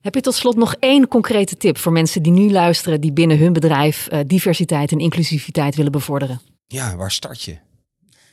Heb 0.00 0.14
je 0.14 0.20
tot 0.20 0.34
slot 0.34 0.56
nog 0.56 0.74
één 0.74 1.08
concrete 1.08 1.56
tip 1.56 1.78
voor 1.78 1.92
mensen 1.92 2.22
die 2.22 2.32
nu 2.32 2.50
luisteren, 2.50 3.00
die 3.00 3.12
binnen 3.12 3.38
hun 3.38 3.52
bedrijf 3.52 4.06
eh, 4.06 4.20
diversiteit 4.26 4.92
en 4.92 4.98
inclusiviteit 4.98 5.74
willen 5.76 5.92
bevorderen? 5.92 6.40
Ja, 6.66 6.96
waar 6.96 7.10
start 7.12 7.42
je? 7.42 7.56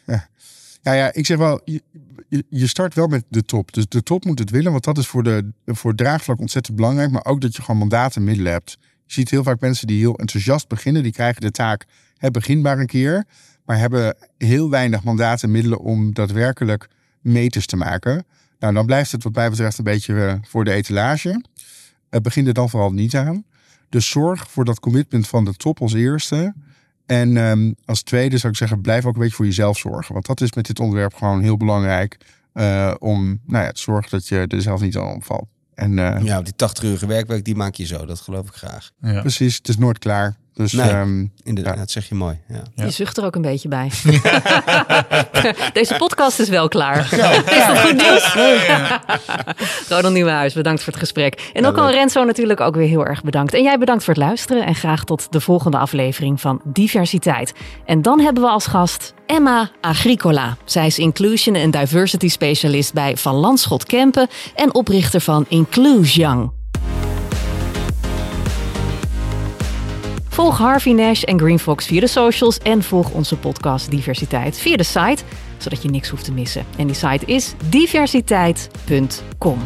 Ja, 0.05 0.27
ja, 0.83 1.13
ik 1.13 1.25
zeg 1.25 1.37
wel, 1.37 1.61
je, 1.65 1.81
je- 2.49 2.67
start 2.67 2.93
wel 2.93 3.07
met 3.07 3.23
de 3.29 3.43
top. 3.43 3.73
Dus 3.73 3.87
de 3.87 4.03
top 4.03 4.25
moet 4.25 4.39
het 4.39 4.49
willen, 4.49 4.71
want 4.71 4.83
dat 4.83 4.97
is 4.97 5.07
voor, 5.07 5.23
de, 5.23 5.51
voor 5.65 5.89
het 5.89 5.99
draagvlak 5.99 6.39
ontzettend 6.39 6.75
belangrijk. 6.75 7.11
Maar 7.11 7.25
ook 7.25 7.41
dat 7.41 7.55
je 7.55 7.61
gewoon 7.61 7.79
mandaten 7.79 8.21
en 8.21 8.27
middelen 8.27 8.51
hebt. 8.51 8.77
Je 9.05 9.13
ziet 9.13 9.29
heel 9.29 9.43
vaak 9.43 9.59
mensen 9.59 9.87
die 9.87 9.99
heel 9.99 10.17
enthousiast 10.17 10.67
beginnen. 10.67 11.03
Die 11.03 11.11
krijgen 11.11 11.41
de 11.41 11.51
taak, 11.51 11.85
hè, 12.17 12.31
begin 12.31 12.61
maar 12.61 12.79
een 12.79 12.85
keer. 12.87 13.25
Maar 13.65 13.77
hebben 13.77 14.15
heel 14.37 14.69
weinig 14.69 15.03
mandaten 15.03 15.47
en 15.47 15.53
middelen 15.53 15.79
om 15.79 16.13
daadwerkelijk 16.13 16.87
meters 17.21 17.65
te 17.65 17.75
maken. 17.75 18.25
Nou, 18.59 18.73
dan 18.73 18.85
blijft 18.85 19.11
het 19.11 19.23
wat 19.23 19.35
mij 19.35 19.49
betreft 19.49 19.77
een 19.77 19.83
beetje 19.83 20.25
eh, 20.25 20.33
voor 20.41 20.63
de 20.65 20.71
etalage. 20.71 21.43
Begin 22.21 22.47
er 22.47 22.53
dan 22.53 22.69
vooral 22.69 22.91
niet 22.91 23.15
aan. 23.15 23.43
Dus 23.89 24.09
zorg 24.09 24.49
voor 24.51 24.65
dat 24.65 24.79
commitment 24.79 25.27
van 25.27 25.45
de 25.45 25.53
top 25.53 25.81
als 25.81 25.93
eerste. 25.93 26.53
En 27.05 27.37
ehm, 27.37 27.71
als 27.85 28.01
tweede 28.03 28.37
zou 28.37 28.51
ik 28.51 28.57
zeggen, 28.59 28.81
blijf 28.81 29.05
ook 29.05 29.13
een 29.15 29.19
beetje 29.21 29.35
voor 29.35 29.45
jezelf 29.45 29.77
zorgen. 29.77 30.13
Want 30.13 30.25
dat 30.25 30.41
is 30.41 30.53
met 30.53 30.65
dit 30.65 30.79
onderwerp 30.79 31.13
gewoon 31.13 31.41
heel 31.41 31.57
belangrijk. 31.57 32.17
eh, 32.53 32.93
om 32.99 33.39
nou 33.45 33.63
ja, 33.65 33.71
te 33.71 33.81
zorgen 33.81 34.11
dat 34.11 34.27
je 34.27 34.45
er 34.47 34.61
zelf 34.61 34.81
niet 34.81 34.97
aan 34.97 35.15
opvalt. 35.15 35.47
En 35.75 35.99
eh, 35.99 36.23
Ja, 36.23 36.41
die 36.41 36.53
80-urige 36.53 37.05
werkweek, 37.05 37.43
die 37.45 37.55
maak 37.55 37.75
je 37.75 37.85
zo. 37.85 38.05
Dat 38.05 38.19
geloof 38.19 38.47
ik 38.47 38.53
graag. 38.53 38.91
Ja. 39.01 39.21
precies, 39.21 39.55
het 39.57 39.67
is 39.67 39.77
nooit 39.77 39.99
klaar. 39.99 40.35
Dus 40.53 40.71
Nee. 40.71 40.89
ehm, 40.89 41.25
Inderdaad, 41.43 41.73
Ja. 41.73 41.79
dat 41.79 41.91
zeg 41.91 42.09
je 42.09 42.15
mooi. 42.15 42.39
Ja. 42.47 42.61
Ja. 42.75 42.83
Je 42.85 42.91
zucht 42.91 43.17
er 43.17 43.25
ook 43.25 43.35
een 43.35 43.41
beetje 43.41 43.67
bij. 43.67 43.91
Deze 45.73 45.95
podcast 45.97 46.39
is 46.39 46.49
wel 46.49 46.67
klaar. 46.67 46.97
Is 47.53 47.65
dat 47.67 47.79
goed 47.79 47.93
nieuws? 47.93 48.35
Ronald 49.89 50.13
Nieuwenhuis, 50.13 50.53
bedankt 50.53 50.83
voor 50.83 50.93
het 50.93 51.01
gesprek. 51.01 51.49
En 51.53 51.65
ook 51.65 51.77
al 51.77 51.89
Renzo 51.91 52.23
natuurlijk 52.23 52.59
ook 52.59 52.75
weer 52.75 52.87
heel 52.87 53.05
erg 53.05 53.23
bedankt. 53.23 53.53
En 53.53 53.63
jij 53.63 53.77
bedankt 53.77 54.03
voor 54.03 54.13
het 54.13 54.23
luisteren. 54.23 54.65
En 54.65 54.75
graag 54.75 55.03
tot 55.03 55.27
de 55.31 55.39
volgende 55.41 55.77
aflevering 55.77 56.41
van 56.41 56.61
Diversiteit. 56.63 57.53
En 57.85 58.01
dan 58.01 58.19
hebben 58.19 58.43
we 58.43 58.49
als 58.49 58.65
gast 58.67 59.13
Emma 59.25 59.69
Agricola. 59.81 60.57
Zij 60.65 60.85
is 60.85 60.99
Inclusion 60.99 61.55
en 61.55 61.71
Diversity 61.71 62.27
Specialist 62.27 62.93
bij 62.93 63.17
Van 63.17 63.35
Landschot 63.35 63.85
Kempen 63.85 64.27
en 64.55 64.73
oprichter 64.73 65.21
van 65.21 65.45
Inclusion. 65.49 66.51
Volg 70.33 70.57
Harvey 70.57 70.93
Nash 70.93 71.23
en 71.23 71.39
Green 71.39 71.59
Fox 71.59 71.85
via 71.85 71.99
de 71.99 72.07
socials 72.07 72.57
en 72.57 72.83
volg 72.83 73.11
onze 73.11 73.37
podcast 73.37 73.91
Diversiteit 73.91 74.57
via 74.57 74.75
de 74.75 74.83
site, 74.83 75.23
zodat 75.57 75.83
je 75.83 75.89
niks 75.89 76.09
hoeft 76.09 76.23
te 76.23 76.31
missen. 76.31 76.65
En 76.77 76.87
die 76.87 76.95
site 76.95 77.25
is 77.25 77.53
diversiteit.com. 77.69 79.59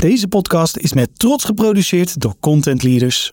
Deze 0.00 0.28
podcast 0.28 0.76
is 0.76 0.92
met 0.92 1.18
trots 1.18 1.44
geproduceerd 1.44 2.20
door 2.20 2.34
Content 2.40 2.82
Leaders. 2.82 3.32